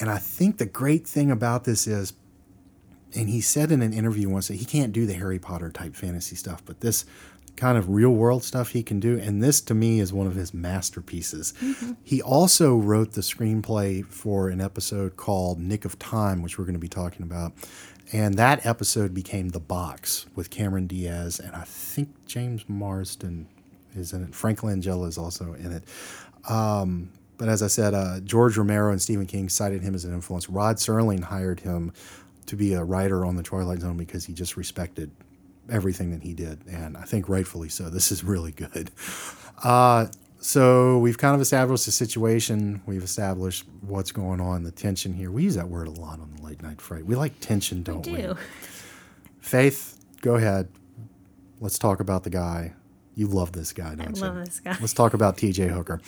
And 0.00 0.10
I 0.10 0.18
think 0.18 0.58
the 0.58 0.66
great 0.66 1.06
thing 1.06 1.30
about 1.30 1.64
this 1.64 1.86
is, 1.86 2.14
and 3.14 3.28
he 3.28 3.40
said 3.40 3.70
in 3.70 3.80
an 3.82 3.92
interview 3.92 4.28
once 4.28 4.48
that 4.48 4.56
he 4.56 4.64
can't 4.64 4.92
do 4.92 5.06
the 5.06 5.14
Harry 5.14 5.38
Potter 5.38 5.70
type 5.70 5.94
fantasy 5.94 6.34
stuff, 6.34 6.62
but 6.64 6.80
this 6.80 7.04
kind 7.56 7.78
of 7.78 7.88
real 7.88 8.10
world 8.10 8.42
stuff 8.42 8.70
he 8.70 8.82
can 8.82 8.98
do. 8.98 9.18
And 9.18 9.42
this 9.42 9.60
to 9.62 9.74
me 9.74 10.00
is 10.00 10.12
one 10.12 10.26
of 10.26 10.34
his 10.34 10.52
masterpieces. 10.52 11.54
Mm-hmm. 11.60 11.92
He 12.02 12.20
also 12.20 12.76
wrote 12.76 13.12
the 13.12 13.20
screenplay 13.20 14.04
for 14.04 14.48
an 14.48 14.60
episode 14.60 15.16
called 15.16 15.60
Nick 15.60 15.84
of 15.84 15.98
Time, 15.98 16.42
which 16.42 16.58
we're 16.58 16.64
going 16.64 16.74
to 16.74 16.80
be 16.80 16.88
talking 16.88 17.22
about. 17.22 17.52
And 18.12 18.34
that 18.34 18.64
episode 18.66 19.14
became 19.14 19.48
The 19.48 19.60
Box 19.60 20.26
with 20.34 20.50
Cameron 20.50 20.86
Diaz, 20.86 21.40
and 21.40 21.54
I 21.54 21.64
think 21.64 22.26
James 22.26 22.68
Marsden 22.68 23.48
is 23.94 24.12
in 24.12 24.22
it. 24.24 24.34
Frank 24.34 24.60
Langella 24.60 25.08
is 25.08 25.18
also 25.18 25.54
in 25.54 25.72
it. 25.72 25.84
Um, 26.48 27.10
but 27.38 27.48
as 27.48 27.62
I 27.62 27.66
said, 27.66 27.94
uh, 27.94 28.20
George 28.20 28.56
Romero 28.56 28.92
and 28.92 29.00
Stephen 29.00 29.26
King 29.26 29.48
cited 29.48 29.82
him 29.82 29.94
as 29.94 30.04
an 30.04 30.12
influence. 30.12 30.48
Rod 30.48 30.76
Serling 30.76 31.24
hired 31.24 31.60
him 31.60 31.92
to 32.46 32.56
be 32.56 32.74
a 32.74 32.84
writer 32.84 33.24
on 33.24 33.36
The 33.36 33.42
Twilight 33.42 33.80
Zone 33.80 33.96
because 33.96 34.24
he 34.24 34.34
just 34.34 34.56
respected 34.56 35.10
everything 35.70 36.10
that 36.10 36.22
he 36.22 36.34
did, 36.34 36.60
and 36.68 36.96
I 36.96 37.02
think 37.02 37.28
rightfully 37.28 37.70
so. 37.70 37.88
This 37.88 38.12
is 38.12 38.22
really 38.22 38.52
good. 38.52 38.90
Uh, 39.62 40.06
so 40.44 40.98
we've 40.98 41.16
kind 41.16 41.34
of 41.34 41.40
established 41.40 41.86
the 41.86 41.90
situation. 41.90 42.82
We've 42.84 43.02
established 43.02 43.64
what's 43.80 44.12
going 44.12 44.42
on, 44.42 44.62
the 44.62 44.70
tension 44.70 45.14
here. 45.14 45.30
We 45.30 45.44
use 45.44 45.54
that 45.54 45.70
word 45.70 45.88
a 45.88 45.90
lot 45.90 46.20
on 46.20 46.34
the 46.36 46.42
late 46.42 46.62
night 46.62 46.82
fright. 46.82 47.06
We 47.06 47.14
like 47.14 47.40
tension, 47.40 47.82
don't 47.82 48.06
we? 48.06 48.20
do. 48.20 48.36
Faith, 49.40 50.04
go 50.20 50.34
ahead. 50.34 50.68
Let's 51.60 51.78
talk 51.78 51.98
about 51.98 52.24
the 52.24 52.30
guy. 52.30 52.74
You 53.14 53.26
love 53.26 53.52
this 53.52 53.72
guy, 53.72 53.94
don't 53.94 54.14
you? 54.16 54.22
love 54.22 54.36
this 54.36 54.60
guy. 54.60 54.76
Let's 54.82 54.92
talk 54.92 55.14
about 55.14 55.38
TJ 55.38 55.70
Hooker. 55.70 56.02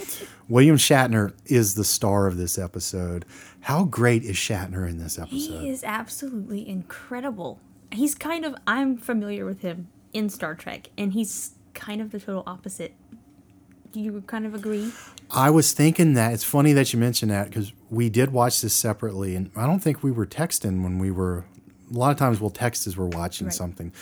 William 0.51 0.77
Shatner 0.77 1.33
is 1.46 1.75
the 1.75 1.85
star 1.85 2.27
of 2.27 2.37
this 2.37 2.59
episode. 2.59 3.25
How 3.61 3.85
great 3.85 4.22
is 4.22 4.37
Shatner 4.37 4.87
in 4.87 4.99
this 4.99 5.18
episode? 5.18 5.61
He 5.61 5.70
is 5.70 5.83
absolutely 5.83 6.68
incredible. 6.68 7.59
He's 7.90 8.14
kind 8.14 8.44
of 8.44 8.55
I'm 8.66 8.99
familiar 8.99 9.46
with 9.46 9.62
him 9.62 9.88
in 10.12 10.29
Star 10.29 10.55
Trek, 10.55 10.90
and 10.99 11.14
he's 11.14 11.53
kind 11.72 12.03
of 12.03 12.11
the 12.11 12.20
total 12.20 12.42
opposite. 12.46 12.92
Do 13.92 14.01
you 14.01 14.22
kind 14.27 14.46
of 14.46 14.55
agree? 14.55 14.92
I 15.31 15.51
was 15.51 15.72
thinking 15.72 16.14
that 16.14 16.33
it's 16.33 16.44
funny 16.44 16.72
that 16.72 16.92
you 16.92 16.99
mentioned 16.99 17.31
that 17.31 17.49
because 17.49 17.72
we 17.90 18.09
did 18.09 18.33
watch 18.33 18.61
this 18.61 18.75
separately, 18.75 19.35
and 19.37 19.51
I 19.57 19.66
don't 19.66 19.81
think 19.81 20.03
we 20.03 20.11
were 20.11 20.27
texting 20.27 20.83
when 20.83 20.99
we 20.99 21.11
were. 21.11 21.44
A 21.90 21.96
lot 21.96 22.11
of 22.11 22.16
times 22.18 22.40
we'll 22.40 22.51
text 22.51 22.87
as 22.87 22.96
we're 22.96 23.07
watching 23.07 23.46
Right. 23.46 23.55
something. 23.55 23.92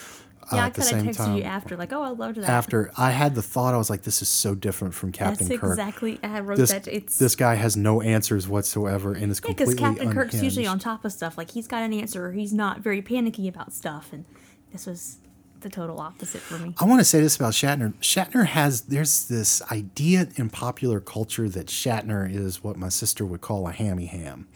uh, 0.45 0.57
Yeah, 0.57 0.63
I 0.65 0.67
at 0.67 0.75
the 0.75 0.83
same 0.83 1.07
texted 1.07 1.17
time. 1.17 1.37
you 1.39 1.43
after, 1.43 1.75
like, 1.77 1.93
oh, 1.95 2.03
I 2.03 2.11
loved 2.11 2.37
that. 2.37 2.49
After 2.51 2.91
I 2.99 3.11
had 3.13 3.35
the 3.35 3.41
thought, 3.43 3.73
I 3.73 3.79
was 3.79 3.89
like, 3.89 4.03
"This 4.03 4.21
is 4.21 4.29
so 4.29 4.55
different 4.55 4.93
from 4.95 5.11
Captain 5.13 5.49
That's 5.49 5.59
Kirk." 5.61 5.71
exactly. 5.71 6.19
I 6.23 6.41
wrote 6.41 6.59
this 6.59 6.71
that. 6.71 6.87
It's 6.87 7.19
this 7.19 7.35
guy 7.35 7.55
has 7.55 7.77
no 7.79 8.01
answers 8.03 8.47
whatsoever 8.47 9.13
and 9.13 9.31
is 9.33 9.41
Yeah, 9.43 9.51
because 9.53 9.75
completely 9.75 10.05
Captain 10.05 10.13
Kirk's 10.15 10.43
usually 10.43 10.67
on 10.67 10.79
top 10.79 11.05
of 11.07 11.13
stuff. 11.13 11.39
Like 11.39 11.51
he's 11.51 11.67
got 11.67 11.83
an 11.83 11.93
answer. 11.95 12.33
He's 12.33 12.53
not 12.53 12.81
very 12.81 13.01
panicky 13.01 13.49
about 13.49 13.73
stuff, 13.73 14.11
and 14.13 14.25
this 14.73 14.85
was 14.87 15.17
the 15.65 15.71
total 15.71 15.99
opposite 15.99 16.41
for 16.41 16.59
me. 16.59 16.75
I 16.79 16.85
want 16.85 17.01
to 17.01 17.05
say 17.05 17.21
this 17.21 17.35
about 17.35 17.55
Shatner. 17.55 17.95
Shatner 17.95 18.47
has 18.47 18.83
there's 18.83 19.27
this 19.27 19.61
idea 19.73 20.29
in 20.37 20.51
popular 20.51 21.01
culture 21.01 21.49
that 21.49 21.67
Shatner 21.67 22.33
is 22.33 22.63
what 22.63 22.77
my 22.77 22.89
sister 22.89 23.27
would 23.27 23.41
call 23.41 23.67
a 23.67 23.73
hammy 23.73 24.07
ham. 24.07 24.47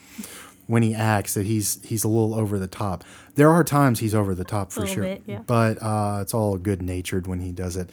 When 0.69 0.83
he 0.83 0.95
acts, 0.95 1.35
that 1.35 1.47
he's 1.47 1.83
he's 1.83 2.05
a 2.05 2.09
little 2.09 2.35
over 2.35 2.59
the 2.59 2.69
top. 2.69 3.03
There 3.35 3.51
are 3.51 3.65
times 3.65 4.01
he's 4.01 4.15
over 4.15 4.35
the 4.35 4.45
top 4.45 4.71
for 4.71 4.87
sure, 4.87 5.03
bit, 5.03 5.23
yeah. 5.27 5.41
but 5.47 5.83
uh, 5.83 6.19
it's 6.21 6.35
all 6.35 6.57
good 6.59 6.83
natured 6.83 7.27
when 7.27 7.41
he 7.41 7.53
does 7.53 7.75
it. 7.75 7.91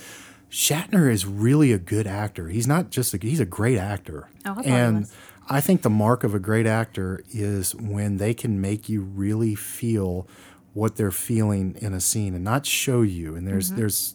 Shatner 0.51 1.09
is 1.09 1.25
really 1.25 1.71
a 1.71 1.79
good 1.79 2.05
actor. 2.05 2.49
He's 2.49 2.67
not 2.67 2.91
just 2.91 3.13
a 3.13 3.17
he's 3.17 3.39
a 3.39 3.45
great 3.45 3.79
actor. 3.79 4.29
Oh, 4.45 4.55
I 4.57 4.61
and. 4.61 5.07
I 5.47 5.61
think 5.61 5.83
the 5.83 5.91
mark 5.91 6.23
of 6.23 6.33
a 6.33 6.39
great 6.39 6.65
actor 6.65 7.23
is 7.31 7.75
when 7.75 8.17
they 8.17 8.33
can 8.33 8.59
make 8.59 8.89
you 8.89 9.01
really 9.01 9.53
feel 9.53 10.27
what 10.75 10.97
they're 10.97 11.09
feeling 11.09 11.75
in 11.81 11.93
a 11.93 11.99
scene 11.99 12.35
and 12.35 12.43
not 12.43 12.67
show 12.67 13.01
you. 13.01 13.35
And 13.35 13.47
there's 13.47 13.71
there's 13.71 14.13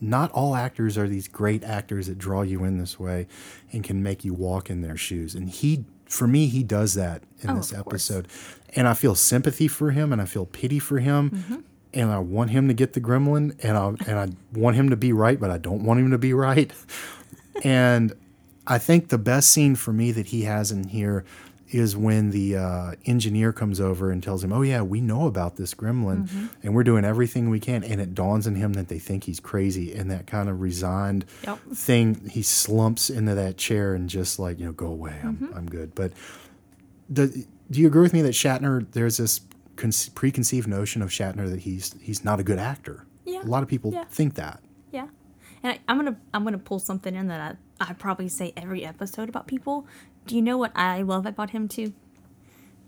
not 0.00 0.30
all 0.30 0.54
actors 0.54 0.96
are 0.96 1.08
these 1.08 1.26
great 1.26 1.64
actors 1.64 2.06
that 2.06 2.18
draw 2.18 2.42
you 2.42 2.62
in 2.62 2.78
this 2.78 3.00
way 3.00 3.26
and 3.72 3.82
can 3.82 4.00
make 4.00 4.24
you 4.24 4.32
walk 4.32 4.70
in 4.70 4.80
their 4.82 4.96
shoes. 4.96 5.34
And 5.34 5.48
he, 5.50 5.84
for 6.06 6.28
me, 6.28 6.46
he 6.46 6.62
does 6.62 6.94
that 6.94 7.24
in 7.40 7.50
Oh, 7.50 7.56
this 7.56 7.72
of 7.72 7.82
course. 7.84 8.08
episode. 8.08 8.28
And 8.76 8.86
I 8.86 8.94
feel 8.94 9.16
sympathy 9.16 9.66
for 9.66 9.90
him 9.90 10.12
and 10.12 10.22
I 10.22 10.24
feel 10.26 10.46
pity 10.46 10.78
for 10.78 11.00
him. 11.00 11.30
Mm-hmm. 11.30 11.56
And 11.94 12.10
I 12.12 12.18
want 12.20 12.50
him 12.50 12.68
to 12.68 12.74
get 12.74 12.92
the 12.92 13.00
gremlin 13.00 13.58
and 13.64 13.76
I, 13.76 13.86
and 14.08 14.18
I 14.20 14.28
want 14.56 14.76
him 14.76 14.90
to 14.90 14.96
be 14.96 15.12
right, 15.12 15.40
but 15.40 15.50
I 15.50 15.58
don't 15.58 15.82
want 15.82 15.98
him 15.98 16.10
to 16.12 16.18
be 16.18 16.32
right. 16.46 16.70
and 17.64 18.12
I 18.66 18.78
think 18.78 19.08
the 19.08 19.18
best 19.18 19.48
scene 19.50 19.74
for 19.74 19.92
me 19.92 20.12
that 20.12 20.26
he 20.26 20.42
has 20.42 20.70
in 20.70 20.88
here 20.88 21.24
is 21.70 21.96
when 21.96 22.30
the 22.30 22.56
uh, 22.56 22.92
engineer 23.04 23.52
comes 23.52 23.80
over 23.80 24.10
and 24.10 24.22
tells 24.22 24.42
him, 24.44 24.52
"Oh 24.52 24.62
yeah, 24.62 24.82
we 24.82 25.00
know 25.00 25.26
about 25.26 25.56
this 25.56 25.74
gremlin, 25.74 26.26
Mm-hmm. 26.28 26.46
and 26.62 26.74
we're 26.74 26.84
doing 26.84 27.04
everything 27.04 27.50
we 27.50 27.60
can." 27.60 27.84
And 27.84 28.00
it 28.00 28.14
dawns 28.14 28.46
on 28.46 28.54
him 28.54 28.72
that 28.74 28.88
they 28.88 28.98
think 28.98 29.24
he's 29.24 29.40
crazy, 29.40 29.94
and 29.94 30.10
that 30.10 30.26
kind 30.26 30.48
of 30.48 30.60
resigned 30.60 31.24
Yep. 31.44 31.58
thing. 31.74 32.28
He 32.30 32.42
slumps 32.42 33.10
into 33.10 33.34
that 33.34 33.56
chair 33.56 33.94
and 33.94 34.08
just 34.08 34.38
like 34.38 34.58
you 34.58 34.66
know, 34.66 34.72
go 34.72 34.86
away. 34.86 35.18
I'm 35.22 35.36
Mm-hmm. 35.36 35.56
I'm 35.56 35.66
good. 35.66 35.94
But 35.94 36.12
do, 37.12 37.28
do 37.70 37.80
you 37.80 37.86
agree 37.86 38.02
with 38.02 38.12
me 38.12 38.22
that 38.22 38.34
Shatner? 38.34 38.86
There's 38.92 39.16
this 39.18 39.40
con- 39.76 39.92
preconceived 40.14 40.68
notion 40.68 41.02
of 41.02 41.10
Shatner 41.10 41.48
that 41.50 41.60
he's 41.60 41.94
he's 42.00 42.24
not 42.24 42.40
a 42.40 42.42
good 42.42 42.58
actor. 42.58 43.04
Yeah. 43.24 43.42
A 43.42 43.44
lot 43.46 43.62
of 43.62 43.68
people 43.68 43.92
Yeah. 43.92 44.04
think 44.10 44.34
that. 44.34 44.60
Yeah, 44.90 45.06
and 45.62 45.72
I, 45.74 45.80
I'm 45.88 45.96
gonna 45.98 46.16
I'm 46.32 46.44
gonna 46.44 46.58
pull 46.58 46.78
something 46.78 47.14
in 47.14 47.28
that 47.28 47.40
I 47.80 47.90
I 47.90 47.92
probably 47.92 48.28
say 48.28 48.52
every 48.56 48.84
episode 48.84 49.28
about 49.28 49.46
people. 49.46 49.86
Do 50.28 50.36
you 50.36 50.42
know 50.42 50.56
what 50.56 50.72
I 50.76 51.02
love 51.02 51.26
about 51.26 51.50
him 51.50 51.66
too? 51.68 51.92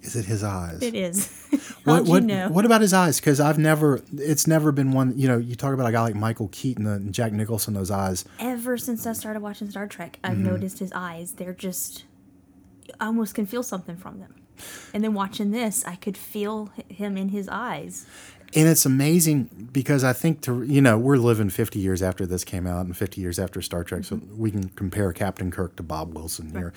Is 0.02 0.16
it 0.16 0.24
his 0.26 0.42
eyes? 0.44 0.80
It 0.82 0.94
is. 0.94 1.36
What 1.84 2.04
what 2.04 2.20
you 2.22 2.28
know? 2.28 2.48
what 2.50 2.66
about 2.66 2.82
his 2.82 2.92
eyes? 2.92 3.20
Because 3.20 3.40
I've 3.40 3.56
never, 3.58 4.02
it's 4.12 4.46
never 4.46 4.70
been 4.70 4.92
one. 4.92 5.14
You 5.16 5.28
know, 5.28 5.38
you 5.38 5.54
talk 5.54 5.72
about 5.72 5.86
a 5.88 5.92
guy 5.92 6.02
like 6.02 6.14
Michael 6.14 6.48
Keaton 6.52 6.86
and 6.86 7.12
Jack 7.14 7.32
Nicholson. 7.32 7.72
Those 7.72 7.90
eyes, 7.90 8.26
Ever 8.38 8.76
since 8.76 9.06
I 9.06 9.14
started 9.14 9.40
watching 9.40 9.70
Star 9.70 9.86
Trek, 9.86 10.18
I've 10.22 10.34
Mm-hmm. 10.34 10.44
noticed 10.44 10.78
his 10.78 10.92
eyes. 10.94 11.32
They're 11.32 11.54
just 11.54 12.04
I 13.00 13.06
almost 13.06 13.34
can 13.34 13.46
feel 13.46 13.62
something 13.62 13.96
from 13.96 14.18
them. 14.20 14.34
And 14.92 15.02
then 15.02 15.14
watching 15.14 15.52
this, 15.52 15.82
I 15.86 15.96
could 15.96 16.18
feel 16.18 16.70
him 16.88 17.16
in 17.16 17.30
his 17.30 17.48
eyes. 17.50 18.04
And 18.54 18.68
it's 18.68 18.84
amazing 18.84 19.68
because 19.72 20.02
I 20.04 20.12
think 20.12 20.40
to 20.42 20.62
you 20.62 20.80
know 20.80 20.98
we're 20.98 21.16
living 21.16 21.50
50 21.50 21.78
years 21.78 22.02
after 22.02 22.26
this 22.26 22.44
came 22.44 22.66
out 22.66 22.86
and 22.86 22.96
50 22.96 23.20
years 23.20 23.38
after 23.38 23.62
Star 23.62 23.84
Trek, 23.84 24.04
so 24.04 24.16
mm-hmm. 24.16 24.38
we 24.38 24.50
can 24.50 24.68
compare 24.70 25.12
Captain 25.12 25.50
Kirk 25.50 25.76
to 25.76 25.82
Bob 25.82 26.14
Wilson 26.14 26.50
here. 26.50 26.72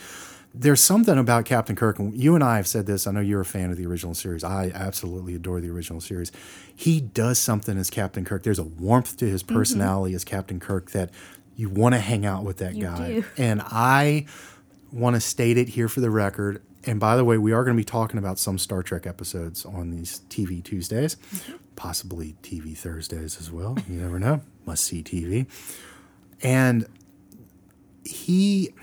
There's 0.56 0.82
something 0.82 1.18
about 1.18 1.46
Captain 1.46 1.76
Kirk, 1.76 1.98
and 1.98 2.14
you 2.14 2.36
and 2.36 2.44
I 2.44 2.58
have 2.58 2.68
said 2.68 2.86
this. 2.86 3.08
I 3.08 3.12
know 3.12 3.22
you're 3.22 3.42
a 3.42 3.46
fan 3.46 3.72
of 3.72 3.78
the 3.78 3.88
original 3.88 4.14
series. 4.14 4.44
I 4.44 4.72
absolutely 4.74 5.34
adore 5.34 5.60
the 5.60 5.70
original 5.70 6.00
series. 6.00 6.32
He 6.76 7.02
does 7.02 7.40
something 7.40 7.76
as 7.76 7.90
Captain 7.90 8.24
Kirk. 8.24 8.44
There's 8.44 8.60
a 8.60 8.64
warmth 8.64 9.18
to 9.18 9.26
his 9.26 9.42
mm-hmm. 9.42 9.56
personality 9.56 10.14
as 10.14 10.24
Captain 10.24 10.60
Kirk 10.60 10.92
that 10.92 11.10
you 11.56 11.70
want 11.70 11.96
to 11.96 12.00
hang 12.00 12.24
out 12.24 12.44
with 12.44 12.58
that 12.58 12.76
You 12.76 12.84
guy. 12.84 13.08
do. 13.08 13.26
And 13.38 13.62
I 13.66 14.28
want 14.92 15.16
to 15.16 15.20
state 15.20 15.58
it 15.58 15.70
here 15.70 15.88
for 15.88 16.02
the 16.02 16.12
record. 16.12 16.62
And 16.86 17.00
by 17.00 17.16
the 17.16 17.24
way, 17.24 17.38
we 17.38 17.54
are 17.54 17.64
going 17.64 17.78
to 17.78 17.80
be 17.80 17.86
talking 17.86 18.18
about 18.18 18.40
some 18.40 18.58
Star 18.58 18.84
Trek 18.84 19.08
episodes 19.08 19.66
on 19.66 19.92
these 19.92 20.22
TV 20.30 20.64
Tuesdays, 20.64 21.16
mm-hmm. 21.16 21.54
possibly 21.76 22.36
TV 22.44 22.78
Thursdays 22.78 23.40
as 23.40 23.52
well. 23.52 23.78
You 23.88 24.02
never 24.02 24.20
know. 24.20 24.42
Must 24.66 24.84
see 24.84 25.02
TV. 25.02 25.48
And 26.42 26.86
he 28.04 28.74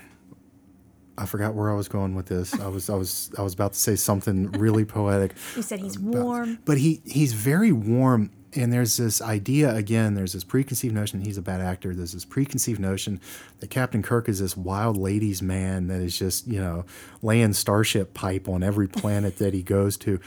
I 1.17 1.25
forgot 1.27 1.53
where 1.53 1.69
I 1.69 1.75
was 1.75 1.87
going 1.87 2.15
with 2.15 2.25
this. 2.25 2.59
I 2.59 2.67
was 2.67 2.89
I 2.89 2.95
was 2.95 3.31
I 3.37 3.43
was 3.43 3.53
about 3.53 3.73
to 3.73 3.79
say 3.79 3.95
something 3.95 4.51
really 4.53 4.85
poetic. 4.85 5.33
You 5.55 5.61
said 5.61 5.79
he's 5.79 5.99
warm. 5.99 6.59
But 6.65 6.79
he 6.79 7.01
he's 7.05 7.33
very 7.33 7.71
warm 7.71 8.31
and 8.53 8.71
there's 8.73 8.97
this 8.97 9.21
idea 9.21 9.73
again, 9.73 10.15
there's 10.15 10.33
this 10.33 10.43
preconceived 10.43 10.93
notion 10.93 11.21
he's 11.21 11.37
a 11.37 11.41
bad 11.41 11.61
actor. 11.61 11.93
There's 11.95 12.13
this 12.13 12.25
preconceived 12.25 12.79
notion 12.79 13.21
that 13.59 13.69
Captain 13.69 14.01
Kirk 14.01 14.27
is 14.27 14.39
this 14.39 14.57
wild 14.57 14.97
ladies 14.97 15.41
man 15.41 15.87
that 15.87 16.01
is 16.01 16.17
just, 16.17 16.47
you 16.47 16.59
know, 16.59 16.85
laying 17.21 17.53
starship 17.53 18.13
pipe 18.13 18.49
on 18.49 18.63
every 18.63 18.87
planet 18.89 19.37
that 19.37 19.53
he 19.53 19.61
goes 19.63 19.97
to. 19.97 20.19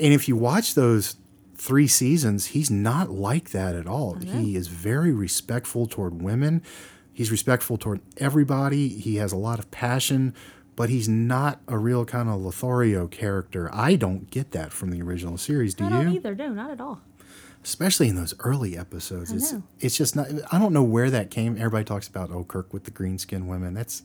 And 0.00 0.14
if 0.14 0.28
you 0.28 0.36
watch 0.36 0.74
those 0.74 1.16
three 1.56 1.88
seasons, 1.88 2.46
he's 2.46 2.70
not 2.70 3.10
like 3.10 3.50
that 3.50 3.74
at 3.74 3.86
all. 3.86 4.16
Oh, 4.16 4.20
he 4.20 4.56
is 4.56 4.68
very 4.68 5.12
respectful 5.12 5.86
toward 5.86 6.22
women. 6.22 6.62
He's 7.12 7.32
respectful 7.32 7.76
toward 7.76 8.00
everybody. 8.16 8.88
He 8.90 9.16
has 9.16 9.32
a 9.32 9.36
lot 9.36 9.58
of 9.58 9.70
passion, 9.72 10.34
but 10.76 10.88
he's 10.88 11.08
not 11.08 11.60
a 11.66 11.76
real 11.76 12.04
kind 12.04 12.28
of 12.28 12.40
Lothario 12.40 13.08
character. 13.08 13.68
I 13.74 13.96
don't 13.96 14.30
get 14.30 14.52
that 14.52 14.72
from 14.72 14.90
the 14.90 15.02
original 15.02 15.36
series. 15.36 15.74
Do 15.74 15.84
I 15.84 15.88
you? 15.88 15.92
don't 16.04 16.14
either. 16.14 16.34
No, 16.36 16.50
not 16.50 16.70
at 16.70 16.80
all. 16.80 17.00
Especially 17.68 18.08
in 18.08 18.16
those 18.16 18.32
early 18.40 18.78
episodes. 18.78 19.30
It's 19.30 19.54
it's 19.78 19.96
just 19.96 20.16
not 20.16 20.26
I 20.50 20.58
don't 20.58 20.72
know 20.72 20.82
where 20.82 21.10
that 21.10 21.30
came. 21.30 21.56
Everybody 21.56 21.84
talks 21.84 22.08
about 22.08 22.30
oh 22.30 22.44
Kirk 22.44 22.72
with 22.72 22.84
the 22.84 22.90
green 22.90 23.18
skinned 23.18 23.46
women. 23.46 23.74
That's 23.74 24.02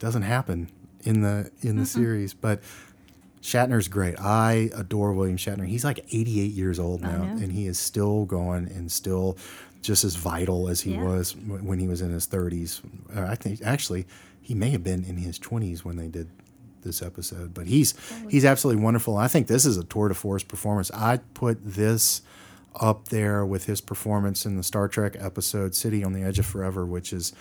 doesn't 0.00 0.22
happen 0.22 0.68
in 1.04 1.20
the 1.22 1.50
in 1.62 1.76
the 1.76 1.86
series, 1.86 2.34
but 2.34 2.60
Shatner's 3.42 3.86
great. 3.86 4.18
I 4.18 4.70
adore 4.74 5.12
William 5.12 5.36
Shatner. 5.36 5.66
He's 5.68 5.84
like 5.84 6.00
88 6.10 6.50
years 6.50 6.80
old 6.80 7.00
now, 7.02 7.22
and 7.22 7.52
he 7.52 7.68
is 7.68 7.78
still 7.78 8.24
going 8.24 8.66
and 8.66 8.90
still 8.90 9.36
just 9.82 10.02
as 10.02 10.16
vital 10.16 10.68
as 10.68 10.80
he 10.80 10.94
Yeah. 10.94 11.04
was 11.04 11.36
when 11.36 11.78
he 11.78 11.86
was 11.86 12.02
in 12.02 12.10
his 12.10 12.26
30s. 12.26 12.80
Uh, 13.16 13.20
I 13.22 13.36
think 13.36 13.60
actually 13.62 14.04
he 14.40 14.52
may 14.52 14.70
have 14.70 14.82
been 14.82 15.04
in 15.04 15.16
his 15.16 15.38
20s 15.38 15.84
when 15.84 15.94
they 15.96 16.08
did 16.08 16.28
this 16.82 17.02
episode, 17.02 17.54
but 17.54 17.68
he's 17.68 17.94
he's 18.28 18.44
absolutely 18.44 18.82
wonderful. 18.82 19.16
I 19.16 19.28
think 19.28 19.46
this 19.46 19.64
is 19.64 19.76
a 19.76 19.84
tour 19.84 20.08
de 20.08 20.14
force 20.14 20.42
performance. 20.42 20.90
I 20.92 21.18
put 21.34 21.58
this 21.64 22.22
up 22.80 23.08
there 23.08 23.44
with 23.44 23.66
his 23.66 23.80
performance 23.80 24.46
in 24.46 24.56
the 24.56 24.62
Star 24.62 24.88
Trek 24.88 25.16
episode 25.18 25.74
City 25.74 26.04
on 26.04 26.12
the 26.12 26.22
Edge 26.22 26.38
of 26.38 26.46
Forever, 26.46 26.84
which 26.84 27.12
is 27.12 27.32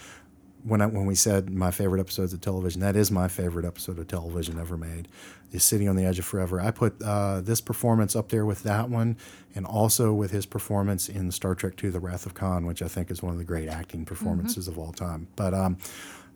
when 0.64 0.82
I, 0.82 0.88
when 0.88 1.06
we 1.06 1.16
said 1.16 1.50
my 1.50 1.72
favorite 1.72 2.00
episodes 2.00 2.34
of 2.34 2.42
television, 2.42 2.82
that 2.82 2.96
is 2.96 3.12
my 3.12 3.28
favorite 3.28 3.66
episode 3.66 4.00
of 4.00 4.08
television 4.08 4.60
ever 4.60 4.78
made. 4.78 5.08
Is 5.56 5.64
City 5.64 5.88
on 5.88 5.96
the 5.96 6.06
Edge 6.06 6.20
of 6.20 6.26
Forever. 6.26 6.60
I 6.60 6.72
put 6.72 7.02
uh, 7.04 7.42
this 7.42 7.62
performance 7.62 8.16
up 8.16 8.30
there 8.30 8.46
with 8.46 8.64
that 8.64 8.90
one, 8.90 9.18
and 9.54 9.66
also 9.66 10.14
with 10.14 10.32
his 10.32 10.46
performance 10.46 11.10
in 11.10 11.32
Star 11.32 11.56
Trek 11.56 11.82
II: 11.84 11.90
The 11.90 12.00
Wrath 12.00 12.26
of 12.26 12.34
Khan, 12.34 12.66
which 12.66 12.82
I 12.82 12.88
think 12.88 13.10
is 13.12 13.24
one 13.24 13.34
of 13.34 13.40
the 13.40 13.46
great 13.46 13.70
acting 13.70 14.06
performances 14.06 14.68
of 14.68 14.78
all 14.78 14.92
time. 14.92 15.28
But 15.36 15.54
um, 15.54 15.78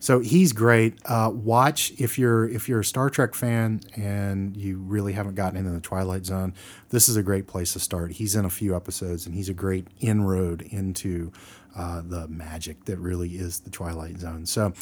so 0.00 0.20
he's 0.20 0.54
great. 0.54 0.98
Uh, 1.04 1.30
watch 1.32 1.92
if 1.98 2.18
you're 2.18 2.48
if 2.48 2.68
you're 2.68 2.80
a 2.80 2.84
Star 2.84 3.10
Trek 3.10 3.34
fan 3.34 3.80
and 3.96 4.56
you 4.56 4.78
really 4.78 5.12
haven't 5.12 5.34
gotten 5.34 5.58
into 5.58 5.70
the 5.70 5.80
Twilight 5.80 6.24
Zone. 6.24 6.54
This 6.88 7.08
is 7.08 7.16
a 7.16 7.22
great 7.22 7.46
place 7.46 7.74
to 7.74 7.80
start. 7.80 8.12
He's 8.12 8.34
in 8.34 8.46
a 8.46 8.50
few 8.50 8.74
episodes, 8.74 9.26
and 9.26 9.34
he's 9.34 9.50
a 9.50 9.54
great 9.54 9.86
inroad 10.00 10.62
into 10.62 11.32
uh, 11.76 12.00
the 12.02 12.26
magic 12.28 12.86
that 12.86 12.96
really 12.98 13.36
is 13.36 13.60
the 13.60 13.70
Twilight 13.70 14.18
Zone. 14.18 14.46
So, 14.46 14.72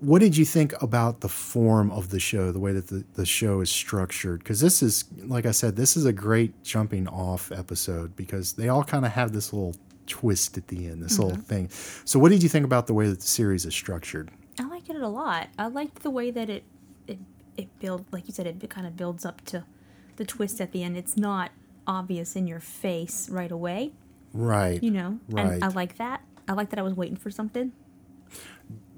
what 0.00 0.20
did 0.20 0.36
you 0.36 0.44
think 0.44 0.80
about 0.82 1.20
the 1.20 1.28
form 1.28 1.90
of 1.90 2.10
the 2.10 2.20
show, 2.20 2.52
the 2.52 2.60
way 2.60 2.72
that 2.72 2.88
the, 2.88 3.04
the 3.14 3.26
show 3.26 3.60
is 3.60 3.70
structured? 3.70 4.40
Because 4.40 4.60
this 4.60 4.82
is, 4.82 5.04
like 5.24 5.46
I 5.46 5.50
said, 5.52 5.76
this 5.76 5.96
is 5.96 6.04
a 6.04 6.12
great 6.12 6.62
jumping 6.62 7.08
off 7.08 7.50
episode 7.50 8.14
because 8.16 8.54
they 8.54 8.68
all 8.68 8.84
kind 8.84 9.06
of 9.06 9.12
have 9.12 9.32
this 9.32 9.52
little 9.52 9.74
twist 10.06 10.56
at 10.56 10.68
the 10.68 10.86
end, 10.86 11.02
this 11.02 11.14
mm-hmm. 11.14 11.22
little 11.22 11.42
thing. 11.42 11.68
So, 12.04 12.18
what 12.18 12.30
did 12.30 12.42
you 12.42 12.48
think 12.48 12.64
about 12.64 12.86
the 12.86 12.94
way 12.94 13.08
that 13.08 13.20
the 13.20 13.26
series 13.26 13.64
is 13.64 13.74
structured? 13.74 14.30
I 14.58 14.64
like 14.64 14.88
it 14.88 14.96
a 14.96 15.08
lot. 15.08 15.48
I 15.58 15.66
liked 15.68 16.02
the 16.02 16.10
way 16.10 16.30
that 16.30 16.48
it 16.48 16.64
it 17.06 17.18
it 17.56 17.78
build 17.78 18.06
like 18.12 18.26
you 18.28 18.34
said 18.34 18.46
it 18.46 18.68
kind 18.70 18.86
of 18.86 18.96
builds 18.96 19.24
up 19.24 19.44
to 19.46 19.64
the 20.16 20.24
twist 20.24 20.60
at 20.60 20.72
the 20.72 20.82
end. 20.82 20.96
It's 20.96 21.16
not 21.16 21.50
obvious 21.86 22.36
in 22.36 22.46
your 22.46 22.60
face 22.60 23.28
right 23.30 23.50
away, 23.50 23.92
Right. 24.32 24.82
you 24.82 24.90
know. 24.90 25.20
Right. 25.28 25.46
And 25.46 25.64
I 25.64 25.68
like 25.68 25.96
that. 25.98 26.22
I 26.48 26.52
like 26.52 26.70
that 26.70 26.78
I 26.78 26.82
was 26.82 26.94
waiting 26.94 27.16
for 27.16 27.30
something. 27.30 27.72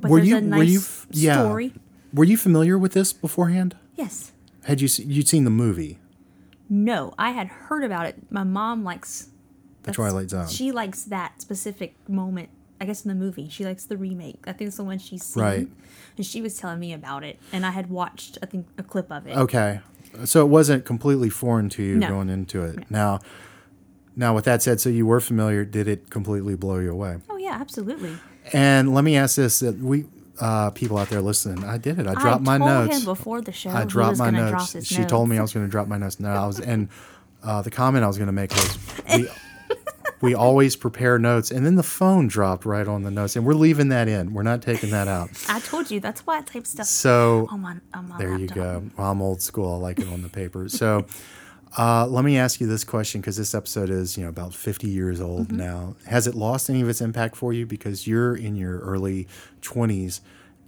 But 0.00 0.10
were 0.10 0.18
there's 0.18 0.28
you 0.28 0.36
a 0.36 0.40
nice 0.40 0.58
were 0.58 0.64
you 0.64 0.80
yeah 1.10 1.34
story. 1.40 1.72
were 2.12 2.24
you 2.24 2.36
familiar 2.36 2.78
with 2.78 2.92
this 2.92 3.12
beforehand? 3.12 3.76
Yes. 3.96 4.32
Had 4.64 4.80
you 4.80 4.88
se- 4.88 5.04
you'd 5.04 5.28
seen 5.28 5.44
the 5.44 5.50
movie? 5.50 5.98
No, 6.68 7.14
I 7.18 7.30
had 7.30 7.48
heard 7.48 7.82
about 7.84 8.06
it. 8.06 8.16
My 8.30 8.44
mom 8.44 8.84
likes 8.84 9.28
The 9.84 9.92
Twilight 9.92 10.30
Zone. 10.30 10.48
She 10.48 10.70
likes 10.70 11.04
that 11.04 11.40
specific 11.40 11.94
moment. 12.08 12.50
I 12.80 12.84
guess 12.84 13.04
in 13.04 13.08
the 13.08 13.14
movie, 13.14 13.48
she 13.48 13.64
likes 13.64 13.84
the 13.86 13.96
remake. 13.96 14.44
I 14.46 14.52
think 14.52 14.68
it's 14.68 14.76
the 14.76 14.84
one 14.84 14.98
she's 14.98 15.24
seen. 15.24 15.42
Right. 15.42 15.68
And 16.16 16.24
she 16.26 16.40
was 16.42 16.56
telling 16.58 16.78
me 16.78 16.92
about 16.92 17.24
it, 17.24 17.38
and 17.52 17.66
I 17.66 17.70
had 17.70 17.90
watched, 17.90 18.38
I 18.42 18.46
think, 18.46 18.68
a 18.78 18.82
clip 18.84 19.10
of 19.10 19.26
it. 19.26 19.36
Okay. 19.36 19.80
So 20.24 20.42
it 20.44 20.48
wasn't 20.48 20.84
completely 20.84 21.28
foreign 21.30 21.68
to 21.70 21.82
you 21.82 21.96
No. 21.96 22.08
going 22.08 22.28
into 22.28 22.62
it. 22.62 22.88
Now, 22.90 23.18
now 24.14 24.34
with 24.34 24.44
that 24.44 24.62
said, 24.62 24.80
so 24.80 24.90
you 24.90 25.06
were 25.06 25.20
familiar. 25.20 25.64
Did 25.64 25.88
it 25.88 26.08
completely 26.10 26.54
blow 26.54 26.78
you 26.78 26.92
away? 26.92 27.16
Oh 27.28 27.36
yeah, 27.36 27.56
absolutely. 27.60 28.16
And 28.52 28.94
let 28.94 29.04
me 29.04 29.16
ask 29.16 29.36
this: 29.36 29.60
that 29.60 29.78
we 29.78 30.06
uh, 30.40 30.70
people 30.70 30.98
out 30.98 31.08
there 31.08 31.20
listening, 31.20 31.64
I 31.64 31.78
did 31.78 31.98
it. 31.98 32.06
I 32.06 32.14
dropped 32.14 32.44
my 32.44 32.58
told 32.58 32.70
notes. 32.70 33.04
before 33.04 33.40
the 33.40 33.52
show. 33.52 33.70
I 33.70 33.84
dropped 33.84 34.18
my 34.18 34.30
Drop 34.30 34.52
notes. 34.52 34.72
his 34.72 34.86
She 34.86 35.04
told 35.04 35.28
me 35.28 35.38
I 35.38 35.42
was 35.42 35.52
going 35.52 35.66
to 35.66 35.70
drop 35.70 35.88
my 35.88 35.98
notes. 35.98 36.20
No, 36.20 36.28
I 36.28 36.46
was, 36.46 36.60
and 36.60 36.88
uh, 37.42 37.62
the 37.62 37.70
comment 37.70 38.04
I 38.04 38.06
was 38.06 38.18
going 38.18 38.26
to 38.26 38.32
make 38.32 38.50
was 38.52 38.78
we, 39.14 39.28
we 40.20 40.34
always 40.34 40.76
prepare 40.76 41.18
notes, 41.18 41.50
and 41.50 41.64
then 41.66 41.74
the 41.74 41.82
phone 41.82 42.28
dropped 42.28 42.64
right 42.64 42.86
on 42.86 43.02
the 43.02 43.10
notes, 43.10 43.36
and 43.36 43.44
we're 43.44 43.54
leaving 43.54 43.88
that 43.88 44.08
in. 44.08 44.32
We're 44.32 44.42
not 44.42 44.62
taking 44.62 44.90
that 44.90 45.08
out. 45.08 45.30
I 45.48 45.60
told 45.60 45.90
you 45.90 46.00
that's 46.00 46.26
why 46.26 46.38
I 46.38 46.42
type 46.42 46.66
stuff 46.66 46.86
So 46.86 47.48
on 47.50 47.60
my 47.60 47.76
on 47.94 48.08
my 48.08 48.18
there 48.18 48.36
you 48.36 48.48
go. 48.48 48.84
Well, 48.96 49.10
I'm 49.10 49.20
old 49.20 49.42
school. 49.42 49.74
I 49.74 49.78
like 49.78 49.98
it 49.98 50.08
on 50.08 50.22
the 50.22 50.28
paper. 50.28 50.68
So 50.68 51.06
uh, 51.76 52.06
let 52.06 52.24
me 52.24 52.38
ask 52.38 52.60
you 52.60 52.66
this 52.66 52.84
question 52.84 53.20
because 53.20 53.36
this 53.36 53.54
episode 53.54 53.90
is 53.90 54.16
you 54.16 54.22
know 54.22 54.28
about 54.30 54.54
50 54.54 54.88
years 54.88 55.20
old 55.20 55.48
Mm-hmm. 55.48 55.56
now. 55.58 55.96
Has 56.06 56.26
it 56.26 56.34
lost 56.34 56.70
any 56.70 56.80
of 56.80 56.88
its 56.88 57.00
impact 57.00 57.36
for 57.36 57.52
you 57.52 57.66
because 57.66 58.06
you're 58.06 58.34
in 58.36 58.56
your 58.56 58.78
early 58.78 59.26
20s 59.62 60.20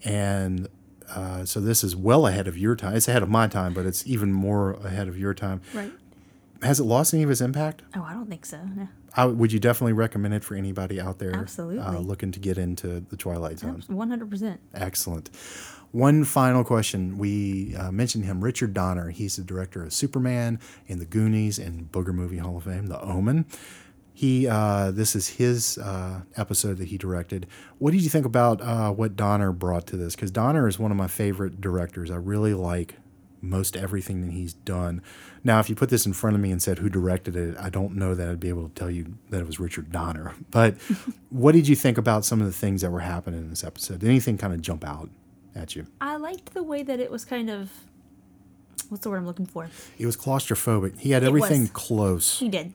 and 0.05 0.69
uh, 1.15 1.45
so 1.45 1.59
this 1.61 1.83
is 1.83 1.97
well 1.97 2.27
ahead 2.29 2.47
of 2.47 2.57
your 2.57 2.77
time. 2.77 2.95
It's 2.95 3.09
ahead 3.09 3.23
of 3.25 3.29
my 3.29 3.49
time, 3.49 3.75
but 3.75 3.85
it's 3.85 4.07
even 4.07 4.33
more 4.33 4.75
ahead 4.75 5.09
of 5.09 5.19
your 5.19 5.35
time. 5.35 5.61
Right. 5.75 5.91
Has 6.63 6.79
it 6.79 6.85
lost 6.85 7.15
any 7.15 7.23
of 7.23 7.31
its 7.31 7.41
impact? 7.41 7.83
Oh, 7.97 8.03
I 8.03 8.13
don't 8.13 8.29
think 8.29 8.45
so. 8.45 8.61
No. 8.77 8.89
I, 9.17 9.25
would 9.25 9.53
you 9.53 9.59
definitely 9.59 9.95
recommend 9.95 10.35
it 10.35 10.45
for 10.45 10.55
anybody 10.55 11.01
out 11.01 11.19
there 11.19 11.35
uh, 11.35 11.41
Absolutely. 11.41 11.99
looking 11.99 12.31
to 12.33 12.39
get 12.39 12.59
into 12.59 13.01
the 13.01 13.17
Twilight 13.17 13.59
Zone? 13.59 13.83
One 13.89 14.09
hundred 14.11 14.31
percent. 14.31 14.61
Excellent. 14.75 15.31
One 15.93 16.23
final 16.25 16.63
question. 16.63 17.19
We 17.19 17.75
uh, 17.75 17.91
mentioned 17.91 18.25
him, 18.25 18.45
Richard 18.45 18.73
Donner. 18.73 19.11
He's 19.11 19.37
the 19.37 19.43
director 19.43 19.83
of 19.83 19.93
Superman 19.93 20.61
and 20.89 21.01
The 21.01 21.07
Goonies 21.07 21.59
and 21.59 21.91
Booger 21.91 22.15
Movie 22.15 22.39
Hall 22.39 22.57
of 22.57 22.65
Fame, 22.65 22.87
The 22.87 23.01
Omen. 23.01 23.47
He, 24.13 24.47
uh, 24.47 24.91
this 24.91 25.17
is 25.17 25.29
his 25.29 25.79
uh, 25.79 26.21
episode 26.37 26.77
that 26.77 26.89
he 26.89 26.99
directed. 26.99 27.47
What 27.79 27.93
did 27.93 28.03
you 28.03 28.11
think 28.11 28.27
about 28.27 28.61
uh, 28.61 28.93
what 28.93 29.17
Donner 29.17 29.51
brought 29.51 29.87
to 29.89 29.97
this? 29.97 30.15
Because 30.15 30.31
Donner 30.31 30.69
is 30.69 30.79
one 30.79 30.91
of 30.91 30.97
my 30.97 31.07
favorite 31.09 31.61
directors. 31.61 32.11
I 32.11 32.17
really 32.17 32.55
like 32.55 32.97
most 33.43 33.77
everything 33.77 34.21
that 34.23 34.33
he's 34.33 34.53
done. 34.55 35.03
Now, 35.43 35.61
if 35.61 35.69
you 35.71 35.75
put 35.75 35.89
this 35.89 36.05
in 36.07 36.13
front 36.13 36.37
of 36.37 36.43
me 36.43 36.51
and 36.51 36.61
said 36.63 36.79
who 36.79 36.89
directed 36.89 37.37
it, 37.37 37.57
I 37.59 37.71
don't 37.71 37.97
know 37.97 38.15
that 38.15 38.29
I'd 38.29 38.41
be 38.41 38.49
able 38.51 38.69
to 38.69 38.75
tell 38.75 38.91
you 38.91 39.15
that 39.31 39.41
it 39.41 39.47
was 39.47 39.59
Richard 39.59 39.91
Donner. 39.91 40.35
But 40.51 40.77
what 41.31 41.53
did 41.53 41.67
you 41.69 41.77
think 41.77 41.97
about 41.99 42.25
some 42.25 42.41
of 42.41 42.47
the 42.47 42.53
things 42.53 42.83
that 42.83 42.91
were 42.91 43.01
happening 43.01 43.41
in 43.41 43.51
this 43.51 43.65
episode? 43.65 44.01
Did 44.01 44.09
anything 44.09 44.37
kind 44.39 44.53
of 44.53 44.61
jump 44.61 44.85
out 44.85 45.09
at 45.55 45.75
you? 45.77 45.87
I 46.01 46.17
liked 46.17 46.53
the 46.55 46.63
way 46.63 46.83
that 46.83 47.01
it 47.01 47.11
was 47.11 47.25
kind 47.25 47.49
of. 47.51 47.71
What's 48.89 49.05
the 49.05 49.11
word 49.11 49.19
I'm 49.19 49.27
looking 49.27 49.47
for? 49.47 49.69
It 49.99 50.07
was 50.07 50.17
claustrophobic. 50.17 50.99
He 50.99 51.13
had 51.13 51.23
It 51.23 51.27
everything 51.27 51.63
was. 51.63 51.71
close. 51.71 52.39
He 52.41 52.49
did. 52.49 52.73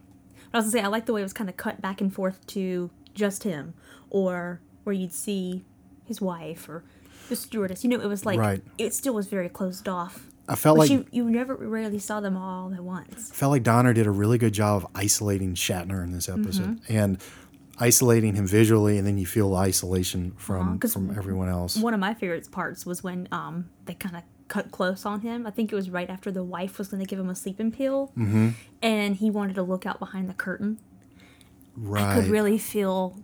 But 0.51 0.57
I 0.59 0.61
was 0.61 0.65
gonna 0.65 0.71
say 0.71 0.85
I 0.85 0.87
liked 0.87 1.07
the 1.07 1.13
way 1.13 1.21
it 1.21 1.25
was 1.25 1.33
kind 1.33 1.49
of 1.49 1.57
cut 1.57 1.81
back 1.81 1.99
and 1.99 2.13
forth 2.13 2.45
to 2.47 2.89
just 3.13 3.43
him, 3.43 3.73
or 4.09 4.61
where 4.85 4.93
you'd 4.93 5.11
see 5.13 5.65
his 6.05 6.21
wife 6.21 6.69
or 6.69 6.83
the 7.29 7.35
stewardess. 7.35 7.83
You 7.83 7.89
know, 7.89 7.99
it 7.99 8.07
was 8.07 8.25
like 8.25 8.39
Right. 8.39 8.63
it 8.77 8.93
still 8.93 9.13
was 9.13 9.27
very 9.27 9.49
closed 9.49 9.87
off. 9.89 10.27
I 10.47 10.55
felt 10.55 10.77
Which 10.77 10.89
like 10.91 10.99
you, 11.11 11.23
you 11.25 11.29
never 11.31 11.55
rarely 11.55 11.97
saw 11.99 12.19
them 12.19 12.37
all 12.37 12.73
at 12.73 12.83
once. 12.83 13.31
I 13.31 13.35
felt 13.35 13.51
like 13.51 13.63
Donner 13.63 13.93
did 13.93 14.05
a 14.05 14.11
really 14.11 14.37
good 14.37 14.53
job 14.53 14.83
of 14.83 14.87
isolating 14.95 15.55
Shatner 15.55 16.03
in 16.03 16.11
this 16.11 16.29
episode 16.29 16.81
Mm-hmm. 16.83 16.95
and 16.97 17.17
isolating 17.79 18.35
him 18.35 18.47
visually, 18.47 18.97
and 18.97 19.05
then 19.07 19.17
you 19.17 19.25
feel 19.25 19.53
isolation 19.55 20.33
from 20.37 20.79
'cause 20.79 20.93
from 20.93 21.09
everyone 21.17 21.49
else. 21.49 21.75
One 21.77 21.93
of 21.93 21.99
my 21.99 22.13
favorite 22.13 22.49
parts 22.51 22.85
was 22.85 23.03
when 23.03 23.27
um 23.31 23.69
they 23.85 23.95
kind 23.95 24.15
of 24.15 24.21
cut 24.47 24.71
close 24.71 25.05
on 25.05 25.21
him. 25.21 25.47
I 25.47 25.49
think 25.51 25.71
it 25.71 25.75
was 25.75 25.89
right 25.89 26.09
after 26.09 26.31
the 26.31 26.43
wife 26.43 26.77
was 26.77 26.89
going 26.89 27.01
to 27.03 27.07
give 27.09 27.19
him 27.19 27.29
a 27.29 27.35
sleeping 27.35 27.71
pill, 27.71 28.11
mm-hmm. 28.17 28.49
and 28.81 29.15
he 29.15 29.29
wanted 29.31 29.55
to 29.55 29.63
look 29.63 29.85
out 29.87 29.97
behind 29.99 30.29
the 30.29 30.33
curtain. 30.35 30.77
Right. 31.75 32.03
I 32.03 32.05
Right, 32.15 32.21
could 32.21 32.31
really 32.31 32.57
feel 32.59 33.17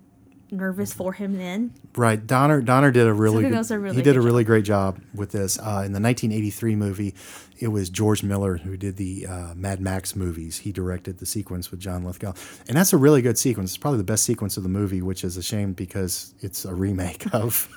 nervous 0.51 0.93
for 0.93 1.13
him 1.13 1.37
then. 1.37 1.73
right. 1.95 2.25
Donner 2.25 2.61
Donner 2.61 2.91
did 2.91 3.07
a 3.07 3.13
really 3.13 3.43
good. 3.49 3.71
a 3.71 3.79
really 3.79 3.95
he 3.95 4.01
did 4.01 4.17
a 4.17 4.21
really 4.21 4.43
great 4.43 4.65
job 4.65 4.99
with 5.15 5.31
this. 5.31 5.57
Uh, 5.57 5.83
in 5.85 5.93
the 5.93 6.01
1983 6.01 6.75
movie, 6.75 7.15
it 7.61 7.67
was 7.67 7.89
George 7.89 8.23
Miller 8.23 8.57
who 8.57 8.75
did 8.75 8.97
the 8.97 9.27
uh, 9.27 9.53
Mad 9.55 9.79
Max 9.79 10.15
movies. 10.15 10.59
He 10.59 10.71
directed 10.71 11.19
the 11.19 11.25
sequence 11.25 11.69
with 11.69 11.79
John 11.79 12.03
Lithgow, 12.03 12.33
and 12.67 12.75
that's 12.75 12.91
a 12.91 12.97
really 12.97 13.21
good 13.21 13.37
sequence. 13.37 13.71
It's 13.71 13.77
probably 13.77 13.99
the 13.99 14.03
best 14.03 14.23
sequence 14.23 14.57
of 14.57 14.63
the 14.63 14.69
movie, 14.69 15.01
which 15.01 15.23
is 15.23 15.37
a 15.37 15.43
shame 15.43 15.73
because 15.73 16.33
it's 16.39 16.65
a 16.65 16.73
remake 16.73 17.33
of 17.33 17.69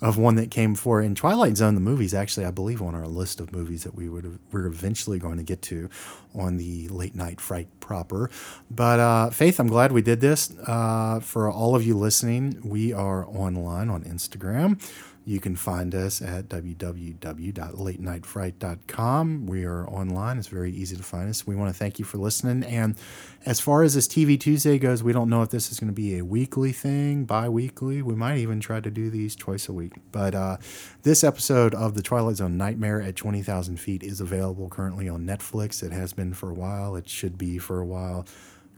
of 0.00 0.18
one 0.18 0.34
that 0.36 0.50
came 0.50 0.72
before. 0.72 1.00
In 1.00 1.14
Twilight 1.14 1.56
Zone, 1.56 1.74
the 1.74 1.80
movie 1.80 2.04
is 2.04 2.14
actually, 2.14 2.46
I 2.46 2.50
believe, 2.50 2.82
on 2.82 2.94
our 2.94 3.06
list 3.06 3.40
of 3.40 3.52
movies 3.52 3.84
that 3.84 3.94
we 3.94 4.08
would 4.08 4.38
we're 4.50 4.66
eventually 4.66 5.18
going 5.18 5.36
to 5.36 5.44
get 5.44 5.62
to 5.62 5.88
on 6.34 6.56
the 6.56 6.88
late 6.88 7.14
night 7.14 7.40
fright 7.40 7.68
proper. 7.80 8.30
But 8.70 9.00
uh, 9.00 9.30
Faith, 9.30 9.60
I'm 9.60 9.68
glad 9.68 9.92
we 9.92 10.02
did 10.02 10.20
this. 10.20 10.52
Uh, 10.66 11.20
for 11.20 11.50
all 11.50 11.74
of 11.74 11.86
you 11.86 11.96
listening, 11.96 12.60
we 12.64 12.92
are 12.92 13.26
online 13.26 13.88
on 13.88 14.02
Instagram. 14.04 14.80
You 15.28 15.38
can 15.40 15.56
find 15.56 15.94
us 15.94 16.22
at 16.22 16.48
www.latenightfright.com. 16.48 19.46
We 19.46 19.64
are 19.64 19.86
online. 19.86 20.38
It's 20.38 20.48
very 20.48 20.72
easy 20.72 20.96
to 20.96 21.02
find 21.02 21.28
us. 21.28 21.46
We 21.46 21.54
want 21.54 21.70
to 21.70 21.78
thank 21.78 21.98
you 21.98 22.06
for 22.06 22.16
listening. 22.16 22.64
And 22.64 22.96
as 23.44 23.60
far 23.60 23.82
as 23.82 23.92
this 23.92 24.08
TV 24.08 24.40
Tuesday 24.40 24.78
goes, 24.78 25.02
we 25.02 25.12
don't 25.12 25.28
know 25.28 25.42
if 25.42 25.50
this 25.50 25.70
is 25.70 25.78
going 25.78 25.90
to 25.90 25.94
be 25.94 26.16
a 26.16 26.24
weekly 26.24 26.72
thing, 26.72 27.26
bi 27.26 27.46
weekly. 27.46 28.00
We 28.00 28.14
might 28.14 28.38
even 28.38 28.58
try 28.58 28.80
to 28.80 28.90
do 28.90 29.10
these 29.10 29.36
twice 29.36 29.68
a 29.68 29.74
week. 29.74 29.92
But 30.12 30.34
uh, 30.34 30.56
this 31.02 31.22
episode 31.22 31.74
of 31.74 31.92
The 31.92 32.00
Twilight 32.00 32.36
Zone 32.36 32.56
Nightmare 32.56 33.02
at 33.02 33.14
20,000 33.14 33.78
Feet 33.78 34.02
is 34.02 34.22
available 34.22 34.70
currently 34.70 35.10
on 35.10 35.26
Netflix. 35.26 35.82
It 35.82 35.92
has 35.92 36.14
been 36.14 36.32
for 36.32 36.48
a 36.48 36.54
while, 36.54 36.96
it 36.96 37.06
should 37.06 37.36
be 37.36 37.58
for 37.58 37.80
a 37.80 37.84
while. 37.84 38.24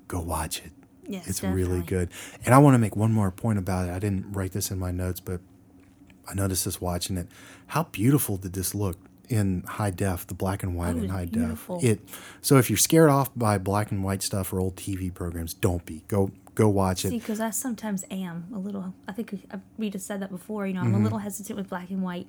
Go 0.08 0.18
watch 0.18 0.64
it. 0.64 0.72
Yes, 1.06 1.28
It's 1.28 1.44
really 1.44 1.82
good. 1.82 2.10
And 2.44 2.52
I 2.54 2.58
want 2.58 2.74
to 2.74 2.78
make 2.78 2.96
one 2.96 3.12
more 3.12 3.30
point 3.30 3.60
about 3.60 3.88
it. 3.88 3.92
I 3.92 4.00
didn't 4.00 4.32
write 4.32 4.50
this 4.50 4.72
in 4.72 4.80
my 4.80 4.90
notes, 4.90 5.20
but 5.20 5.40
I 6.30 6.34
noticed 6.34 6.64
this 6.64 6.80
watching 6.80 7.16
it. 7.16 7.26
How 7.68 7.84
beautiful 7.84 8.36
did 8.36 8.52
this 8.52 8.74
look 8.74 8.96
in 9.28 9.62
high 9.66 9.90
def, 9.90 10.26
the 10.26 10.34
black 10.34 10.62
and 10.62 10.74
white 10.76 10.94
Oh, 10.96 10.98
in 10.98 11.08
high 11.08 11.26
beautiful. 11.26 11.80
def? 11.80 11.90
It 11.90 12.00
so 12.40 12.56
if 12.56 12.68
you're 12.70 12.76
scared 12.76 13.10
off 13.10 13.30
by 13.36 13.58
black 13.58 13.90
and 13.90 14.02
white 14.04 14.22
stuff 14.22 14.52
or 14.52 14.60
old 14.60 14.76
TV 14.76 15.12
programs, 15.12 15.54
don't 15.54 15.84
be. 15.84 16.02
Go 16.08 16.30
go 16.54 16.68
watch 16.68 17.02
See, 17.02 17.08
it. 17.08 17.20
because 17.20 17.40
I 17.40 17.50
sometimes 17.50 18.04
am 18.10 18.46
a 18.54 18.58
little. 18.58 18.92
I 19.08 19.12
think 19.12 19.32
we, 19.32 19.42
we 19.78 19.90
just 19.90 20.06
said 20.06 20.20
that 20.20 20.30
before. 20.30 20.66
You 20.66 20.74
know, 20.74 20.80
I'm 20.80 20.86
Mm-hmm. 20.88 21.00
a 21.00 21.04
little 21.04 21.18
hesitant 21.18 21.56
with 21.56 21.68
black 21.68 21.90
and 21.90 22.02
white, 22.02 22.26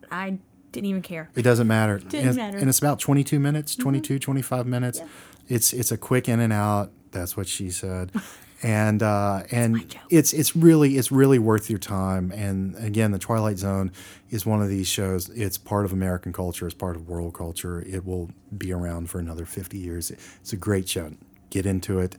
but 0.00 0.08
I 0.12 0.38
didn't 0.72 0.86
even 0.90 1.02
care. 1.02 1.30
It 1.34 1.42
doesn't 1.42 1.66
matter. 1.66 1.98
Didn't 1.98 2.28
and, 2.28 2.36
matter. 2.36 2.52
Mm-hmm. 2.52 2.60
and 2.60 2.68
it's 2.68 2.78
about 2.78 2.98
22 2.98 3.38
minutes, 3.40 3.74
22, 3.76 4.18
25 4.18 4.66
minutes. 4.66 4.98
Yeah. 4.98 5.06
It's 5.48 5.72
it's 5.72 5.92
a 5.92 5.96
quick 5.96 6.28
in 6.28 6.40
and 6.40 6.52
out. 6.52 6.90
That's 7.12 7.36
what 7.36 7.46
she 7.46 7.70
said. 7.70 8.10
And 8.62 9.02
uh, 9.04 9.44
and 9.52 9.94
it's 10.10 10.32
it's 10.32 10.56
really 10.56 10.98
it's 10.98 11.12
really 11.12 11.38
worth 11.38 11.70
your 11.70 11.78
time. 11.78 12.32
And 12.32 12.74
again, 12.76 13.12
the 13.12 13.18
Twilight 13.18 13.56
Zone 13.58 13.92
is 14.30 14.44
one 14.44 14.60
of 14.60 14.68
these 14.68 14.88
shows. 14.88 15.28
It's 15.28 15.56
part 15.56 15.84
of 15.84 15.92
American 15.92 16.32
culture. 16.32 16.66
It's 16.66 16.74
part 16.74 16.96
of 16.96 17.08
world 17.08 17.34
culture. 17.34 17.80
It 17.82 18.04
will 18.04 18.30
be 18.56 18.72
around 18.72 19.10
for 19.10 19.20
another 19.20 19.44
50 19.44 19.78
years. 19.78 20.10
It's 20.10 20.52
a 20.52 20.56
great 20.56 20.88
show. 20.88 21.12
Get 21.50 21.66
into 21.66 22.00
it. 22.00 22.16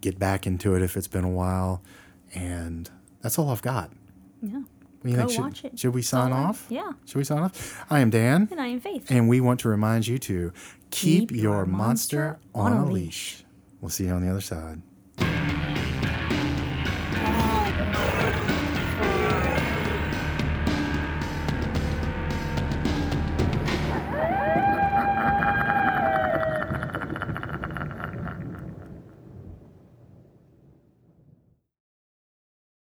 Get 0.00 0.16
back 0.18 0.46
into 0.46 0.76
it 0.76 0.82
if 0.82 0.96
it's 0.96 1.08
been 1.08 1.24
a 1.24 1.28
while. 1.30 1.82
And 2.34 2.88
that's 3.20 3.36
all 3.36 3.50
I've 3.50 3.62
got. 3.62 3.90
Yeah. 4.42 4.60
You 5.02 5.16
Go 5.16 5.26
think? 5.26 5.30
Should, 5.32 5.40
watch 5.40 5.64
it. 5.64 5.78
should 5.78 5.94
we 5.94 6.02
sign 6.02 6.32
I- 6.32 6.44
off? 6.44 6.66
yeah. 6.68 6.92
Should 7.06 7.16
we 7.18 7.24
sign 7.24 7.38
off? 7.42 7.84
I 7.90 7.98
am 8.00 8.10
Dan. 8.10 8.46
And 8.50 8.60
I 8.60 8.68
am 8.68 8.80
Faith. 8.80 9.10
And 9.10 9.28
we 9.28 9.40
want 9.40 9.58
to 9.60 9.68
remind 9.68 10.06
you 10.06 10.18
to 10.18 10.52
keep, 10.90 11.30
your, 11.32 11.66
monster, 11.66 12.38
on 12.54 12.74
a 12.74 12.84
leash. 12.86 13.42
We'll 13.80 13.88
see 13.88 14.04
you 14.04 14.12
on 14.12 14.22
the 14.24 14.30
other 14.30 14.40
side. 14.42 14.82